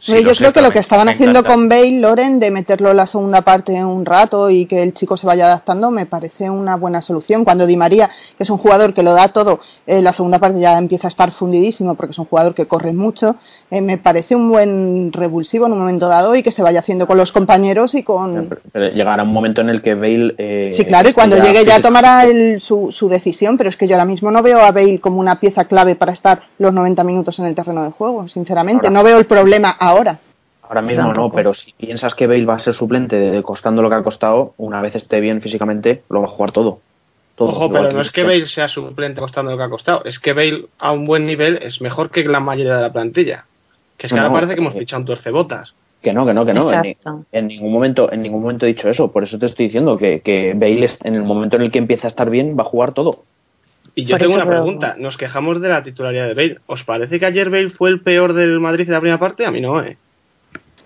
[0.01, 2.97] Sí, Yo sé, creo que lo que estaban haciendo con Bale, Loren, de meterlo en
[2.99, 6.77] la segunda parte un rato y que el chico se vaya adaptando, me parece una
[6.77, 7.45] buena solución.
[7.45, 10.61] Cuando Di María, que es un jugador que lo da todo, eh, la segunda parte
[10.61, 13.35] ya empieza a estar fundidísimo porque es un jugador que corre mucho,
[13.73, 17.09] eh, me parece un buen revulsivo en un momento dado y que se vaya haciendo
[17.09, 18.47] con los compañeros y con...
[18.49, 20.35] Pero- pero llegará un momento en el que Bale.
[20.39, 23.89] eh, Sí, claro, y cuando llegue ya tomará el- su, su decisión, pero es que
[23.89, 27.03] yo ahora mismo no veo a Bale como una pieza clave para estar los 90
[27.03, 28.87] minutos en el terreno de juego, sinceramente.
[28.87, 30.19] Ahora- no veo el problema ahora.
[30.63, 33.89] Ahora mismo no, pero si piensas que Bale va a ser suplente de- costando lo
[33.89, 36.81] que ha costado, una vez esté bien físicamente, lo va a jugar todo.
[37.37, 38.23] todo Ojo, pero no es que.
[38.25, 41.59] Bale sea suplente costando lo que ha costado, es que Bale a un buen nivel
[41.63, 43.45] es mejor que la mayoría de la plantilla.
[43.97, 45.73] Que es que No, ahora parece que hemos eh, fichado un tuercebotas.
[46.03, 46.71] Que no, que no, que no.
[46.71, 46.95] En,
[47.33, 49.11] en ningún momento, en ningún momento he dicho eso.
[49.11, 51.79] Por eso te estoy diciendo que, que Bale es- en el momento en el que
[51.79, 53.25] empieza a estar bien va a jugar todo.
[53.99, 56.59] Y yo Por tengo una creo- pregunta, nos quejamos de la titularidad de Bale.
[56.67, 59.45] ¿Os parece que ayer Bale fue el peor del Madrid en la primera parte?
[59.45, 59.97] A mí no, ¿eh?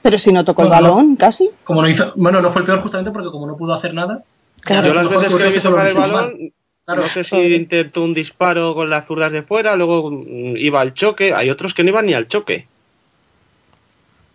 [0.01, 1.51] Pero si no tocó el Bueno, balón, casi.
[1.63, 4.23] Como no hizo, bueno, no fue el peor justamente porque como no pudo hacer nada.
[4.63, 4.87] Claro.
[4.89, 6.53] yo las veces que le vi tocar el balón,
[6.87, 7.03] Claro.
[7.03, 10.95] no sé si intentó un disparo con las zurdas de fuera, luego mm, iba al
[10.95, 12.67] choque, hay otros que no iban ni al choque.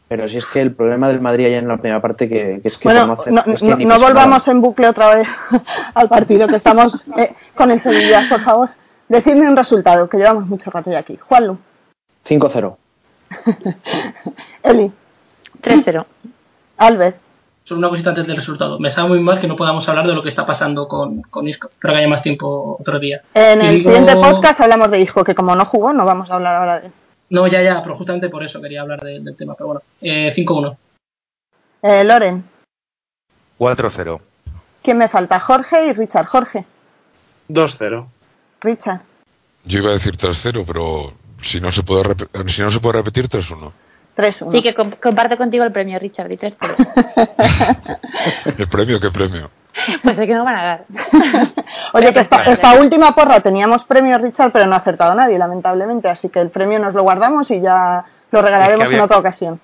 [0.09, 2.67] Pero si es que el problema del Madrid allá en la primera parte que, que
[2.69, 3.13] es que Bueno, no
[3.45, 5.27] es que no- volvamos en bucle otra vez
[5.93, 8.69] al partido que estamos eh, con el Sevilla, por favor.
[9.09, 11.17] Decidme un resultado, que llevamos mucho rato ya aquí.
[11.17, 11.57] Juanlu,
[12.27, 12.75] 5-0.
[14.63, 14.91] Eli,
[15.61, 16.05] 3-0.
[16.77, 17.17] Albert,
[17.63, 18.79] Solo una cosita antes del resultado.
[18.79, 21.49] Me sabe muy mal que no podamos hablar de lo que está pasando con, con
[21.49, 21.67] Isco.
[21.67, 23.21] Espero que haya más tiempo otro día.
[23.33, 26.31] en Y el digo- siguiente podcast hablamos de Isco, que como no jugó, no vamos
[26.31, 26.93] a hablar ahora de él.
[27.29, 29.53] No, ya, ya, pero justamente por eso quería hablar de- del tema.
[29.55, 30.77] Pero bueno, eh, 5-1.
[31.81, 32.43] Eh, Loren,
[33.59, 34.19] 4-0.
[34.81, 35.39] ¿quién me falta?
[35.39, 36.25] Jorge y Richard.
[36.27, 36.65] Jorge,
[37.49, 38.07] 2-0.
[38.61, 39.01] Richard.
[39.65, 42.15] Yo iba a decir 3-0, pero si no se puede,
[42.47, 43.71] si no se puede repetir 3-1.
[44.15, 44.51] 3-1.
[44.51, 46.75] Sí, que com- comparto contigo el premio, Richard, y 3 pero
[48.57, 48.99] ¿El premio?
[48.99, 49.51] ¿Qué premio?
[50.03, 50.83] Pues es que no van a dar.
[51.93, 56.09] Oye, que esta, última porra teníamos premio Richard, pero no ha acertado nadie, lamentablemente.
[56.09, 59.03] Así que el premio nos lo guardamos y ya lo regalaremos Es que había- en
[59.03, 59.59] otra ocasión.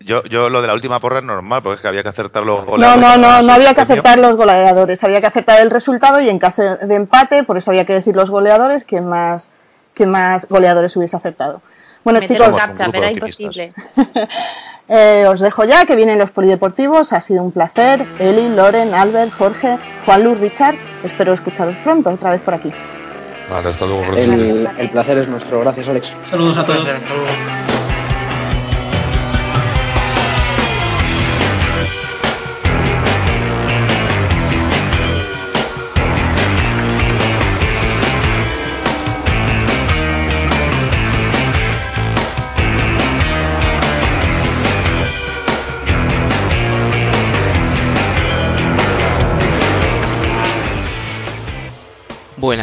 [0.00, 2.44] Yo, yo lo de la última porra es normal, porque es que había que acertar
[2.44, 5.60] los No, goleadores no, no, para no había que acertar los goleadores, había que acertar
[5.60, 9.00] el resultado y en caso de empate, por eso había que decir los goleadores, que
[9.00, 9.50] más,
[9.94, 11.60] que más goleadores hubiese acertado.
[12.04, 13.74] Bueno, Meter chicos, captcha, era imposible.
[14.88, 18.06] eh, os dejo ya, que vienen los polideportivos, ha sido un placer.
[18.18, 22.72] Eli, Loren, Albert, Jorge, Juan Luz, Richard, espero escucharos pronto otra vez por aquí.
[23.50, 24.02] Vale, hasta luego.
[24.02, 24.28] gracias.
[24.28, 25.60] El, el placer es nuestro.
[25.60, 26.14] Gracias, Alex.
[26.20, 27.81] Saludos a todos.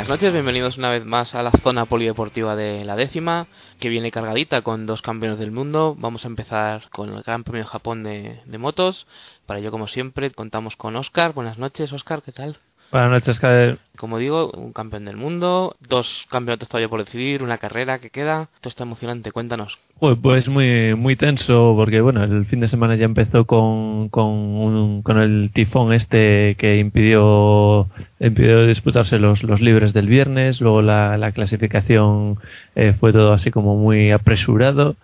[0.09, 3.45] Buenas noches, bienvenidos una vez más a la zona polideportiva de la décima,
[3.79, 5.95] que viene cargadita con dos campeones del mundo.
[5.99, 9.05] Vamos a empezar con el Gran Premio de Japón de, de motos.
[9.45, 11.33] Para ello, como siempre, contamos con Oscar.
[11.33, 12.57] Buenas noches, Oscar, ¿qué tal?
[12.91, 13.77] Buenas noches, Kader.
[13.97, 18.47] Como digo, un campeón del mundo, dos campeonatos todavía por decidir, una carrera que queda.
[18.55, 19.77] Esto está emocionante, cuéntanos.
[19.99, 24.25] Pues, pues muy, muy tenso, porque bueno, el fin de semana ya empezó con, con,
[24.25, 30.81] un- con el tifón este que impidió, impidió disputarse los, los libres del viernes, luego
[30.81, 32.37] la, la clasificación
[32.75, 34.95] eh, fue todo así como muy apresurado.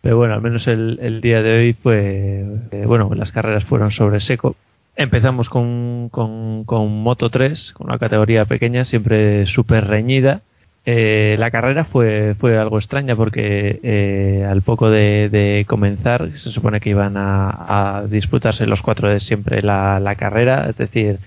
[0.00, 3.90] Pero bueno, al menos el, el día de hoy fue, eh, bueno, las carreras fueron
[3.92, 4.56] sobre seco.
[4.98, 10.42] Empezamos con, con, con Moto 3, con una categoría pequeña, siempre súper reñida.
[10.86, 16.80] Eh, la carrera fue, fue algo extraña porque eh, al poco de, comenzar se supone
[16.80, 21.20] que iban a, disputarse los cuatro de siempre la, la carrera, es decir,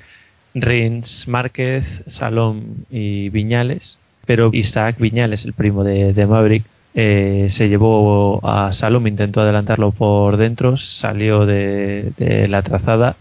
[0.53, 7.69] Rins, Márquez, Salom y Viñales, pero Isaac Viñales, el primo de, de Maverick, eh, se
[7.69, 13.15] llevó a Salom, intentó adelantarlo por dentro, salió de la trazada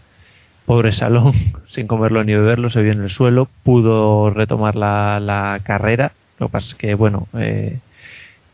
[0.71, 1.33] pobre Salón,
[1.71, 6.13] sin comerlo ni beberlo, se vio en el suelo, pudo retomar la, la carrera.
[6.39, 7.81] Lo que pasa es que, bueno, eh,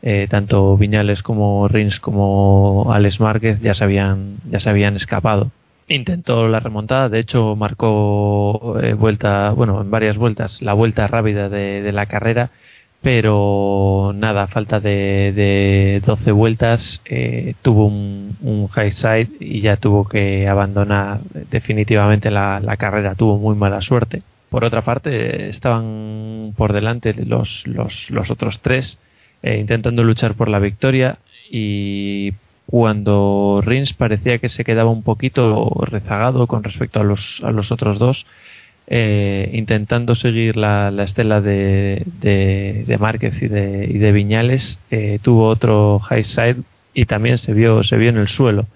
[0.00, 5.50] eh, tanto Viñales como Rins como Alex Márquez ya se habían, ya se habían escapado.
[5.88, 11.50] Intentó la remontada, de hecho marcó eh, vuelta, bueno, en varias vueltas, la vuelta rápida
[11.50, 12.48] de, de la carrera,
[13.06, 20.08] pero nada, falta de, de 12 vueltas eh, tuvo un, high side y ya tuvo
[20.08, 24.22] que abandonar definitivamente la, la carrera, tuvo muy mala suerte.
[24.50, 28.98] Por otra parte, estaban por delante los, los, los otros tres
[29.40, 32.32] eh, intentando luchar por la victoria y
[32.66, 37.70] cuando Rins parecía que se quedaba un poquito rezagado con respecto a los, a los
[37.70, 38.26] otros dos,
[38.86, 44.78] eh, intentando seguir la, la estela de, de, de Márquez y de, y de Viñales,
[44.90, 46.56] eh, tuvo otro high side
[46.94, 48.66] y también se vio, se vio en el suelo.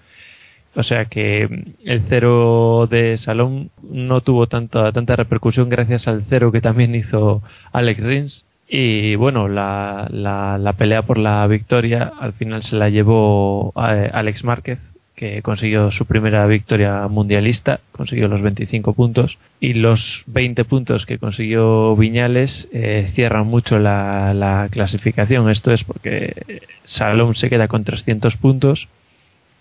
[0.73, 1.49] O sea que
[1.83, 7.41] el cero de Salón no tuvo tanta, tanta repercusión gracias al cero que también hizo
[7.73, 8.45] Alex Rins.
[8.69, 14.09] Y bueno, la, la, la pelea por la victoria al final se la llevó eh,
[14.13, 14.79] Alex Márquez,
[15.21, 21.19] que consiguió su primera victoria mundialista, consiguió los 25 puntos y los 20 puntos que
[21.19, 25.47] consiguió Viñales eh, cierran mucho la, la, clasificación.
[25.51, 28.87] Esto es porque Salom se queda con 300 puntos,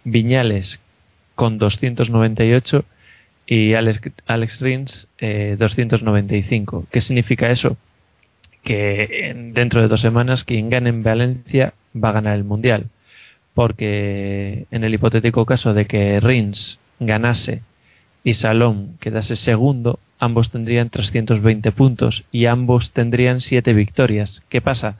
[0.05, 0.81] Viñales
[1.35, 2.87] con 298
[3.45, 6.87] y Alex, Alex Rins eh, 295.
[6.91, 7.77] ¿Qué significa eso?
[8.65, 12.87] Que dentro de dos semanas quien gane en Valencia va a ganar el Mundial
[13.55, 17.63] porque en el hipotético caso de que Rins ganase
[18.23, 24.43] y Salom quedase segundo, ambos tendrían 320 puntos y ambos tendrían 7 victorias.
[24.49, 24.97] ¿Qué pasa?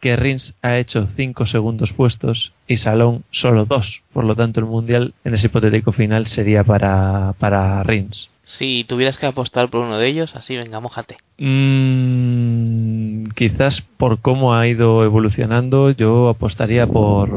[0.00, 4.02] Que Rins ha hecho 5 segundos puestos y Salom solo 2.
[4.12, 8.30] Por lo tanto, el mundial en ese hipotético final sería para, para Rins.
[8.44, 11.18] Si tuvieras que apostar por uno de ellos, así, venga, mojate.
[11.36, 17.28] Mm, quizás por cómo ha ido evolucionando, yo apostaría por,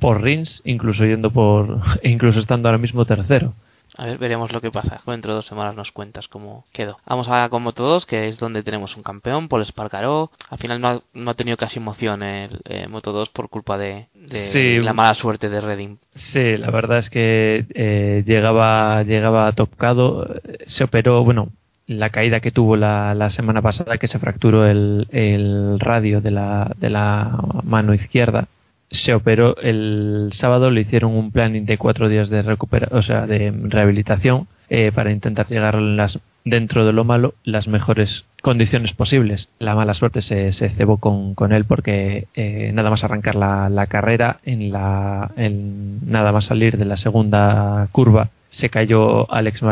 [0.00, 3.52] por Rins, incluso yendo por, incluso estando ahora mismo tercero.
[3.96, 5.00] A ver, veremos lo que pasa.
[5.06, 6.98] Dentro de dos semanas nos cuentas cómo quedó.
[7.06, 10.32] Vamos a con Moto 2, que es donde tenemos un campeón, Paul Espargaró.
[10.50, 13.78] Al final no ha, no ha tenido casi emoción el eh, Moto 2 por culpa
[13.78, 14.78] de, de Sí.
[14.80, 15.98] la mala suerte de Redding.
[16.16, 21.50] Sí, la verdad es que eh, llegaba, llegaba tocado, eh, se operó, bueno,
[21.86, 26.30] la caída que tuvo la, la semana pasada, que se fracturó el, el radio de
[26.30, 28.48] la, de la mano izquierda,
[28.90, 33.26] se operó el sábado, le hicieron un planning de cuatro días de recupera, o sea,
[33.26, 39.48] de rehabilitación eh, para intentar llegar las, dentro de lo malo las mejores condiciones posibles.
[39.58, 44.38] La mala suerte se, se cebó con, él porque eh, nada más arrancar la, carrera,
[44.44, 49.62] en la, nada más salir de la segunda curva, se cayó Alex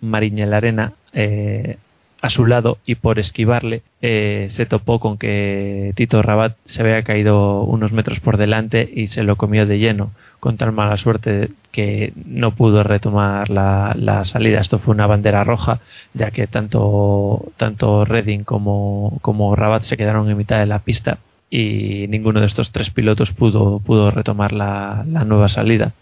[0.00, 1.76] Mariña en la arena eh,
[2.22, 7.02] a su lado y por esquivarle eh, se topó con que Tito Rabat se había
[7.02, 11.50] caído unos metros por delante y se lo comió de lleno con tal mala suerte
[11.72, 14.60] que no pudo retomar la, salida.
[14.60, 15.80] Esto fue una bandera roja
[16.14, 21.18] ya que tanto, tanto Redding como, como Rabat se quedaron en mitad de la pista
[21.50, 25.92] y ninguno de estos tres pilotos pudo, pudo retomar la nueva salida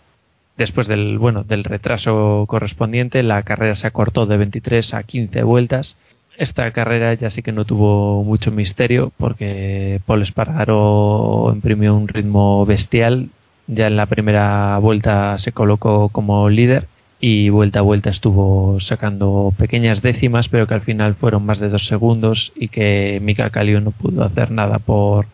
[0.60, 5.96] después del bueno del retraso correspondiente la carrera se acortó de 23 a 15 vueltas.
[6.36, 12.66] Esta carrera ya sí que no tuvo mucho misterio porque Paul Espargaro imprimió un ritmo
[12.66, 13.30] bestial.
[13.68, 16.88] Ya en la primera vuelta se colocó como líder
[17.20, 21.70] y vuelta a vuelta estuvo sacando pequeñas décimas pero que al final fueron más de
[21.70, 25.26] dos segundos y que Mika Kallio no pudo hacer nada por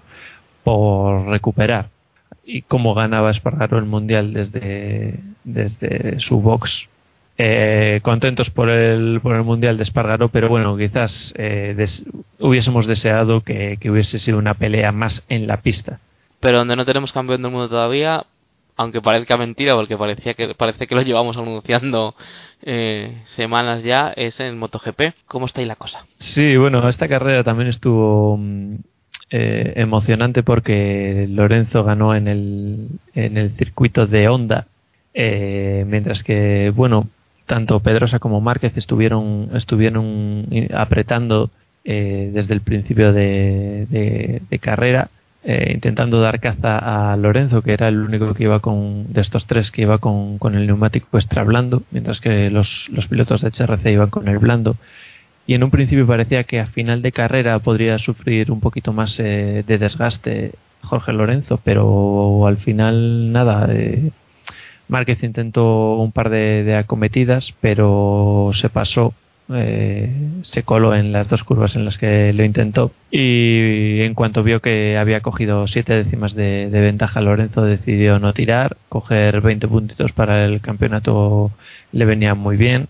[0.64, 1.95] por recuperar
[2.46, 6.88] y cómo ganaba Espargaro el mundial desde, desde su box
[7.38, 11.76] eh, contentos por el, por el Mundial de Espargaro, pero bueno, quizás eh,
[12.38, 16.00] hubiésemos deseado que, hubiese sido una pelea más en la pista.
[16.40, 18.24] Pero donde no tenemos campeón del mundo todavía,
[18.76, 22.14] aunque parezca mentira, porque parecía que, parece que lo llevamos anunciando
[22.62, 25.14] eh, semanas ya, es en MotoGP.
[25.26, 26.06] ¿Cómo está ahí la cosa?
[26.18, 28.38] Sí, bueno, esta carrera también estuvo
[29.32, 34.66] mm, emocionante porque Lorenzo ganó en el, en el circuito de Honda,
[35.14, 37.08] mientras que, bueno,
[37.46, 41.50] tanto Pedrosa como Márquez estuvieron, estuvieron apretando
[41.88, 45.08] eh, desde el principio de, carrera,
[45.44, 49.46] eh, intentando dar caza a Lorenzo, que era el único que iba con, de estos
[49.46, 54.10] tres que iba con, el neumático extra blando, mientras que los, pilotos de HRC iban
[54.10, 54.76] con el blando.
[55.46, 59.18] Y en un principio parecía que a final de carrera podría sufrir un poquito más
[59.20, 63.68] eh, de desgaste Jorge Lorenzo, pero al final nada,
[64.88, 69.14] Márquez intentó un par de, acometidas, pero se pasó
[69.54, 70.10] eh,
[70.42, 72.92] se coló en las dos curvas en las que lo intentó.
[73.10, 78.76] Y en cuanto vio que había cogido siete décimas de, ventaja Lorenzo decidió no tirar,
[78.88, 81.52] coger 20 puntitos para el campeonato
[81.92, 82.88] le venía muy bien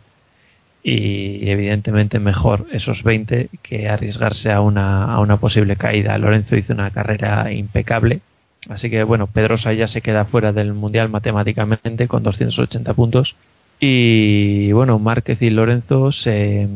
[0.89, 6.16] y evidentemente mejor esos 20 que arriesgarse a una, a una posible caída.
[6.18, 8.20] Lorenzo hizo una carrera impecable
[8.68, 13.37] Así que bueno, Pedrosa ya se queda fuera del Mundial matemáticamente con 280 puntos.
[13.78, 16.66] Y bueno, Márquez y Lorenzo se,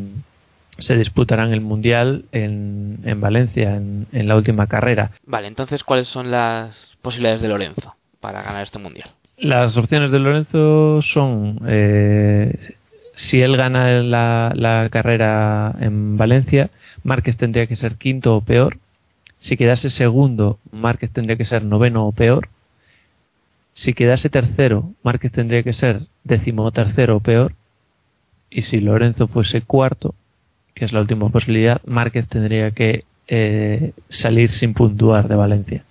[0.78, 5.12] se disputarán el Mundial en, en Valencia, en, en, la última carrera.
[5.26, 9.11] Vale, entonces, ¿cuáles son las posibilidades de Lorenzo para ganar este Mundial?
[9.38, 12.74] Las opciones de Lorenzo son, eh,
[13.20, 16.70] si él gana la, carrera en Valencia,
[17.04, 18.78] Márquez tendría que ser quinto o peor
[19.40, 22.48] si quedase segundo, Márquez tendría que ser noveno o peor.
[23.72, 27.54] Si quedase tercero, Márquez tendría que ser décimo tercero o peor.
[28.50, 30.14] Y si Lorenzo fuese cuarto,
[30.74, 35.84] que es la última posibilidad, Márquez tendría que eh, salir sin puntuar de Valencia.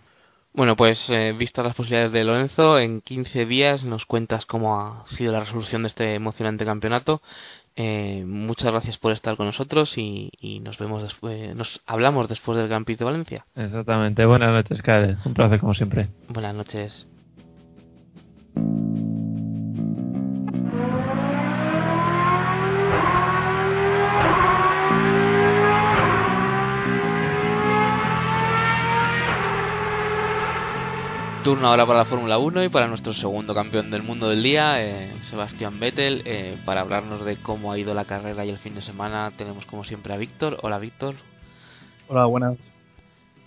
[0.54, 5.06] Bueno, pues eh, vistas las posibilidades de Lorenzo, en 15 días nos cuentas cómo ha
[5.16, 7.22] sido la resolución de este emocionante campeonato.
[7.76, 10.32] Eh, muchas gracias por estar con nosotros y,
[10.64, 13.45] nos vemos después, nos hablamos después del Gran Prix de Valencia.
[13.56, 14.26] Exactamente.
[14.26, 15.18] Buenas noches, Karen.
[15.24, 16.10] Un placer como siempre.
[16.28, 17.08] Buenas noches.
[31.44, 34.84] Turno ahora para la Fórmula 1 y para nuestro segundo campeón del mundo del día,
[34.84, 36.22] eh, Sebastián Vettel.
[36.26, 39.66] Eh, para hablarnos de cómo ha ido la carrera y el fin de semana, tenemos
[39.66, 40.58] como siempre a Víctor.
[40.64, 41.16] Hola, Víctor.
[42.10, 42.58] Hola, buenas.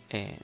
[0.08, 0.38] Eh,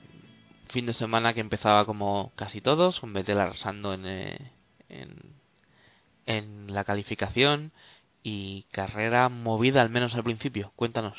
[0.67, 5.15] fin de semana que empezaba como casi todos, con Vettel arrasando en, en,
[6.27, 7.71] en la calificación
[8.21, 10.71] y carrera movida al menos al principio.
[10.75, 11.17] Cuéntanos.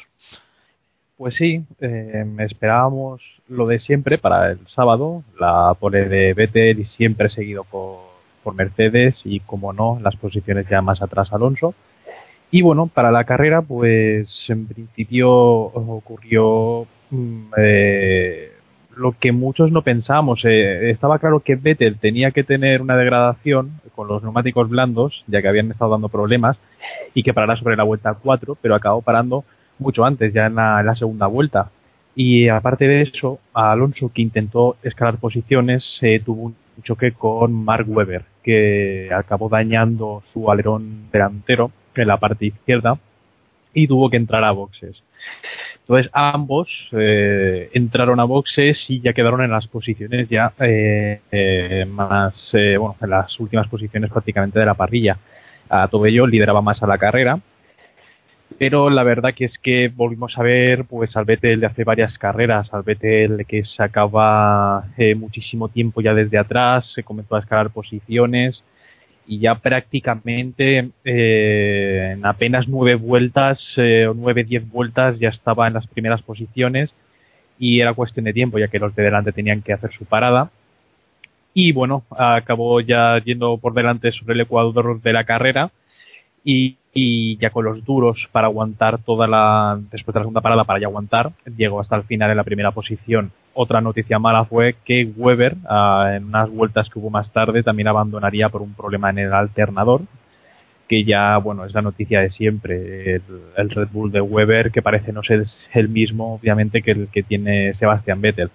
[1.21, 6.87] Pues sí, eh, esperábamos lo de siempre para el sábado, la pole de Vettel y
[6.97, 8.09] siempre seguido por,
[8.55, 11.75] Mercedes y, como no, las posiciones ya más atrás Alonso.
[12.51, 18.53] Y bueno, para la carrera, pues en principio ocurrió mm, eh,
[18.97, 20.41] lo que muchos no pensamos.
[20.47, 25.43] Eh, estaba claro que Vettel tenía que tener una degradación con los neumáticos blandos, ya
[25.43, 26.57] que habían estado dando problemas,
[27.13, 29.45] y que parara sobre la vuelta 4, pero acabó parando
[29.81, 31.71] mucho antes, ya en la, segunda vuelta.
[32.15, 37.87] Y aparte de eso, Alonso, que intentó escalar posiciones, se tuvo un choque con Mark
[37.89, 42.99] Webber, que acabó dañando su alerón delantero en la parte izquierda
[43.73, 45.03] y tuvo que entrar a boxes.
[45.83, 51.85] Entonces ambos eh, entraron a boxes y ya quedaron en las posiciones ya eh, eh,
[51.89, 55.19] más, bueno, en las últimas posiciones prácticamente de la parrilla.
[55.69, 57.41] A todo ello lideraba más a la carrera
[58.61, 62.19] pero la verdad que es que volvimos a ver pues al Vettel de hace varias
[62.19, 67.71] carreras, al Vettel que sacaba eh, muchísimo tiempo ya desde atrás, se comenzó a escalar
[67.71, 68.63] posiciones
[69.27, 75.67] y ya prácticamente eh, en apenas nueve vueltas eh, o nueve diez vueltas ya estaba
[75.67, 76.91] en las primeras posiciones
[77.59, 80.51] y era cuestión de tiempo ya que los de delante tenían que hacer su parada.
[81.55, 85.71] Y bueno acabó ya yendo por delante sobre el ecuador de la carrera
[86.45, 90.65] y y ya con los duros para aguantar toda la después de la segunda parada
[90.65, 93.33] para ya aguantar llegó hasta el final en la primera posición.
[93.55, 97.89] Otra noticia mala fue que Weber ah, en unas vueltas que hubo más tarde también
[97.89, 100.03] abandonaría por un problema en el alternador
[100.89, 103.21] que ya bueno es la noticia de siempre
[103.57, 107.23] el, Red Bull de Weber que parece no ser el mismo obviamente que el que
[107.23, 108.51] tiene Sebastian Vettel.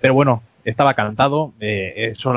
[0.00, 2.34] Pero bueno estaba cantado eh, eso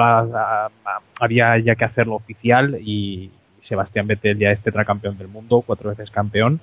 [1.20, 3.32] había ya que hacerlo oficial y
[3.68, 6.60] Sebastián Vettel ya es tetracampeón del mundo, cuatro veces campeón,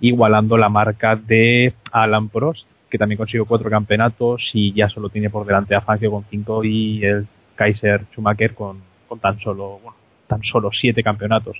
[0.00, 5.30] igualando la marca de Alan Prost, que también consiguió cuatro campeonatos y ya solo tiene
[5.30, 9.96] por delante a Fangio con cinco y el Kaiser Schumacher con, con tan solo bueno,
[10.26, 11.56] tan solo siete campeonatos.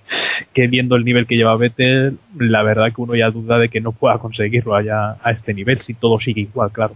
[0.53, 3.81] Que viendo el nivel que lleva Vettel, la verdad que uno ya duda de que
[3.81, 6.95] no pueda conseguirlo allá a este nivel si todo sigue igual, claro.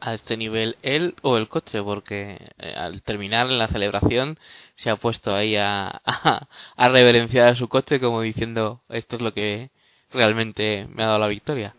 [0.00, 4.38] A este nivel él o el coche, porque eh, al terminar la celebración
[4.76, 5.88] se ha puesto ahí a,
[6.76, 9.70] a, reverenciar a su coche como diciendo esto es lo que
[10.12, 11.74] realmente me ha dado la victoria.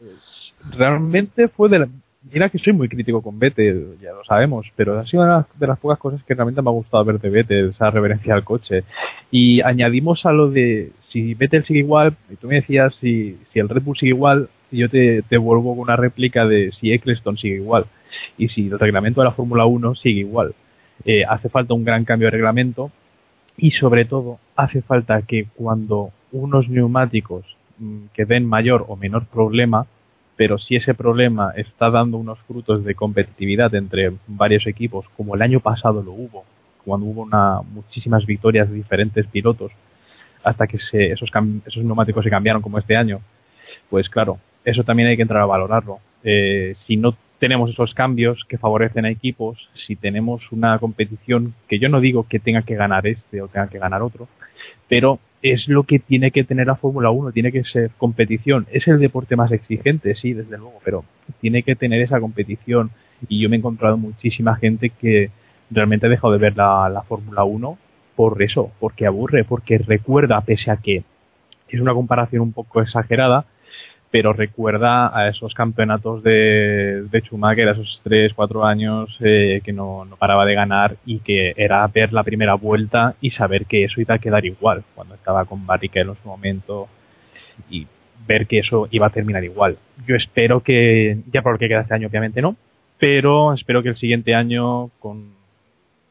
[0.71, 1.87] Realmente fue de la,
[2.29, 5.65] Mira que soy muy crítico con Vettel, ya lo sabemos, pero ha sido una de
[5.65, 8.83] las pocas cosas que realmente me ha gustado ver de Vettel, esa reverencia al coche.
[9.31, 13.59] Y añadimos a lo de si Vettel sigue igual, y tú me decías si, si
[13.59, 17.37] el Red Bull sigue igual, yo te, te vuelvo con una réplica de si Eccleston
[17.37, 17.87] sigue igual
[18.37, 20.53] y si el reglamento de la Fórmula 1 sigue igual.
[21.05, 22.91] Eh, hace falta un gran cambio de reglamento
[23.57, 27.45] y sobre todo hace falta que cuando unos neumáticos
[27.77, 29.87] mmm, que den mayor o menor problema,
[30.35, 35.41] pero si ese problema está dando unos frutos de competitividad entre varios equipos, como el
[35.41, 36.45] año pasado lo hubo,
[36.85, 39.71] cuando hubo una, muchísimas victorias de diferentes pilotos,
[40.43, 41.29] hasta que se, esos,
[41.65, 43.21] esos neumáticos se cambiaron como este año,
[43.89, 45.99] pues claro, eso también hay que entrar a valorarlo.
[46.23, 51.79] Eh, si no tenemos esos cambios que favorecen a equipos, si tenemos una competición que
[51.79, 54.27] yo no digo que tenga que ganar este o tenga que ganar otro,
[54.87, 58.67] pero es lo que tiene que tener la Fórmula 1, tiene que ser competición.
[58.71, 61.03] Es el deporte más exigente, sí, desde luego, pero
[61.39, 62.91] tiene que tener esa competición.
[63.27, 65.31] Y yo me he encontrado muchísima gente que
[65.71, 67.75] realmente ha dejado de ver la, la Fórmula 1
[68.15, 71.03] por eso, porque aburre, porque recuerda, pese a que
[71.69, 73.47] es una comparación un poco exagerada,
[74.11, 79.71] pero recuerda a esos campeonatos de, de Schumacher, a esos 3, 4 años eh, que
[79.71, 83.85] no, no, paraba de ganar y que era ver la primera vuelta y saber que
[83.85, 86.89] eso iba a quedar igual cuando estaba con Barrichello en su momento
[87.69, 87.87] y
[88.27, 89.77] ver que eso iba a terminar igual.
[90.05, 92.57] Yo espero que, ya por lo que queda este año obviamente no,
[92.99, 95.31] pero espero que el siguiente año con,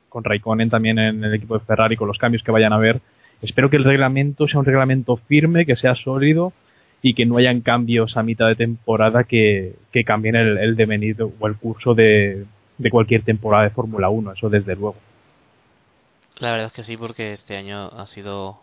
[0.09, 3.01] con Raikkonen también en el equipo de Ferrari, con los cambios que vayan a ver,
[3.43, 6.55] espero que el reglamento sea un reglamento firme, que sea sólido,
[7.03, 11.17] y que no hayan cambios a mitad de temporada que, que cambien el, el devenir
[11.23, 12.45] o el curso de,
[12.79, 14.97] de cualquier temporada de Fórmula 1, eso desde luego.
[16.39, 18.63] La verdad es que sí, porque este año ha sido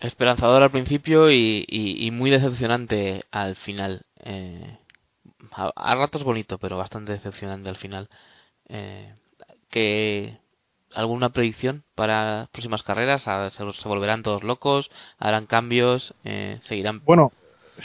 [0.00, 4.02] esperanzador al principio y, y, muy decepcionante al final.
[4.24, 4.78] Eh,
[5.52, 8.08] a, a, ratos bonito, pero bastante decepcionante al final.
[8.68, 9.14] Eh,
[9.70, 10.38] que
[10.94, 13.22] alguna predicción para próximas carreras?
[13.22, 14.90] ¿Se, volverán todos locos?
[15.18, 16.14] ¿Harán cambios?
[16.24, 17.02] Eh, ¿Seguirán?
[17.04, 17.32] Bueno,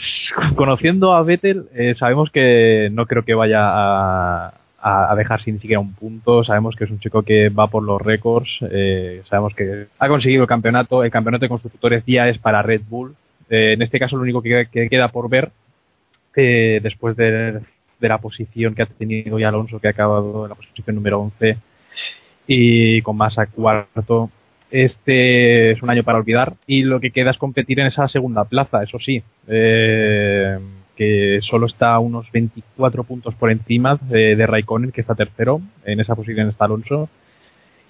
[0.56, 5.80] conociendo a Vettel, eh, sabemos que no creo que vaya a, a, dejar sin siquiera
[5.80, 6.44] un punto.
[6.44, 8.50] Sabemos que es un chico que va por los récords.
[8.70, 11.04] Eh, sabemos que ha conseguido el campeonato.
[11.04, 13.14] El campeonato de constructores ya es para Red Bull.
[13.48, 15.52] Eh, en este caso, lo único que, que queda por ver,
[16.36, 17.60] eh, después de,
[18.00, 21.20] de, la posición que ha tenido ya Alonso, que ha acabado en la posición número
[21.20, 21.58] 11,
[22.46, 24.30] y con Massa cuarto.
[24.70, 28.44] Este es un año para olvidar y lo que queda es competir en esa segunda
[28.44, 30.58] plaza, eso sí, eh,
[30.96, 35.60] que solo está a unos 24 puntos por encima de, de Raikkonen, que está tercero,
[35.84, 37.10] en esa posición está Alonso.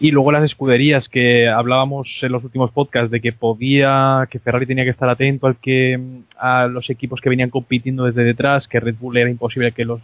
[0.00, 4.66] Y luego las escuderías que hablábamos en los últimos podcasts de que podía, que Ferrari
[4.66, 6.00] tenía que estar atento al que
[6.36, 10.00] a los equipos que venían compitiendo desde detrás, que Red Bull era imposible que los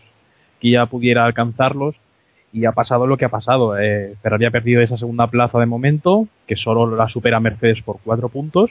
[0.60, 1.96] que ya pudiera alcanzarlos
[2.52, 3.78] y ha pasado lo que ha pasado.
[3.78, 7.98] Eh, Ferrari ha perdido esa segunda plaza de momento, que solo la supera Mercedes por
[8.02, 8.70] cuatro puntos,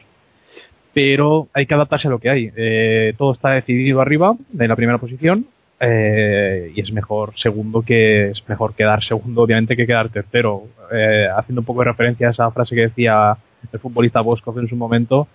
[0.93, 2.51] pero hay que adaptarse a lo que hay.
[2.55, 5.45] Eh, todo está decidido arriba, en la primera posición,
[5.79, 10.63] eh, y es mejor segundo que es mejor quedar segundo, obviamente, que quedar tercero.
[10.91, 13.37] Eh, haciendo un poco de referencia a esa frase que decía
[13.71, 15.27] el futbolista Bosco en su momento,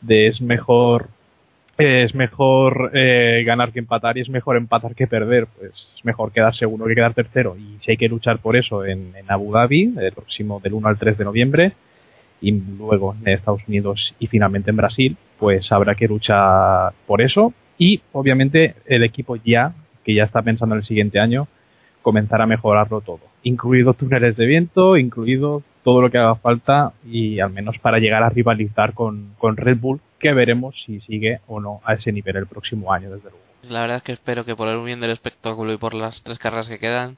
[0.00, 1.08] de es mejor
[1.78, 5.46] es mejor eh, ganar que empatar y es mejor empatar que perder.
[5.46, 7.56] Pues es mejor quedar segundo que quedar tercero.
[7.56, 10.88] Y si hay que luchar por eso en, en Abu Dhabi, el próximo del 1
[10.88, 11.72] al 3 de noviembre,
[12.40, 17.52] y luego en Estados Unidos y finalmente en Brasil, pues habrá que luchar por eso.
[17.78, 19.72] Y obviamente el equipo ya,
[20.04, 21.48] que ya está pensando en el siguiente año,
[22.02, 27.40] comenzará a mejorarlo todo, incluido túneles de viento, incluido todo lo que haga falta y
[27.40, 31.60] al menos para llegar a rivalizar con, con Red Bull, que veremos si sigue o
[31.60, 33.38] no a ese nivel el próximo año, desde luego.
[33.62, 36.38] La verdad es que espero que por el bien del espectáculo y por las tres
[36.38, 37.16] carreras que quedan,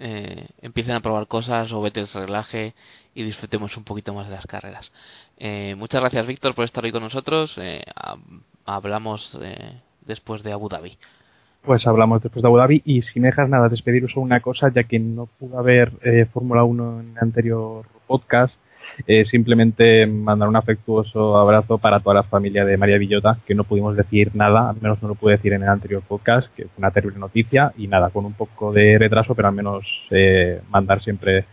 [0.00, 2.74] eh, empiecen a probar cosas o vete se relaje
[3.14, 4.90] y disfrutemos un poquito más de las carreras.
[5.38, 7.56] Eh, muchas gracias, Víctor, por estar hoy con nosotros.
[7.58, 7.84] Eh,
[8.64, 10.96] hablamos eh, después de Abu Dhabi.
[11.62, 14.84] Pues hablamos después de Abu Dhabi y si me dejas nada, despediros una cosa, ya
[14.84, 18.54] que no pude haber Fórmula 1 en el anterior podcast.
[19.06, 23.64] Eh, simplemente mandar un afectuoso abrazo para toda la familia de María Villota, que no
[23.64, 26.78] pudimos decir nada, al menos no lo pude decir en el anterior podcast, que fue
[26.78, 31.02] una terrible noticia, y nada, con un poco de retraso, pero al menos eh, mandar
[31.02, 31.44] siempre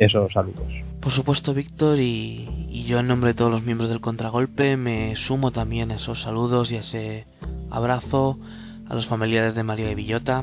[0.00, 0.66] esos saludos.
[1.00, 5.52] Por supuesto, Víctor, y, yo en nombre de todos los miembros del Contragolpe me sumo
[5.52, 7.26] también a esos saludos y a ese
[7.70, 8.38] abrazo
[8.88, 10.42] a los familiares de María de Villota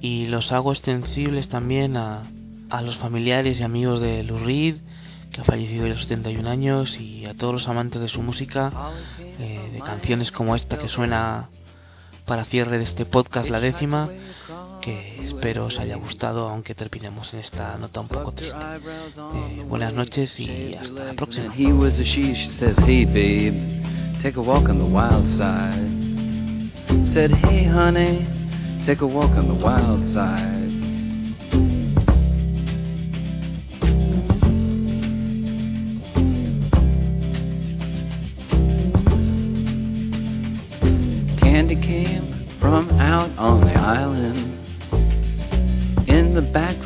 [0.00, 2.22] y los hago extensibles también a,
[2.70, 4.76] a los familiares y amigos de Lou Reed,
[5.40, 8.72] ha fallecido a los 71 años, y a todos los amantes de su música,
[9.20, 11.48] eh, de canciones como esta que suena
[12.26, 14.08] para cierre de este podcast, la décima,
[14.82, 18.58] que espero os haya gustado, aunque terminemos en esta nota un poco triste.
[18.58, 21.52] Eh, buenas noches y hasta la próxima.
[27.12, 28.26] Said, hey honey,
[28.84, 30.57] take a walk on the wild side.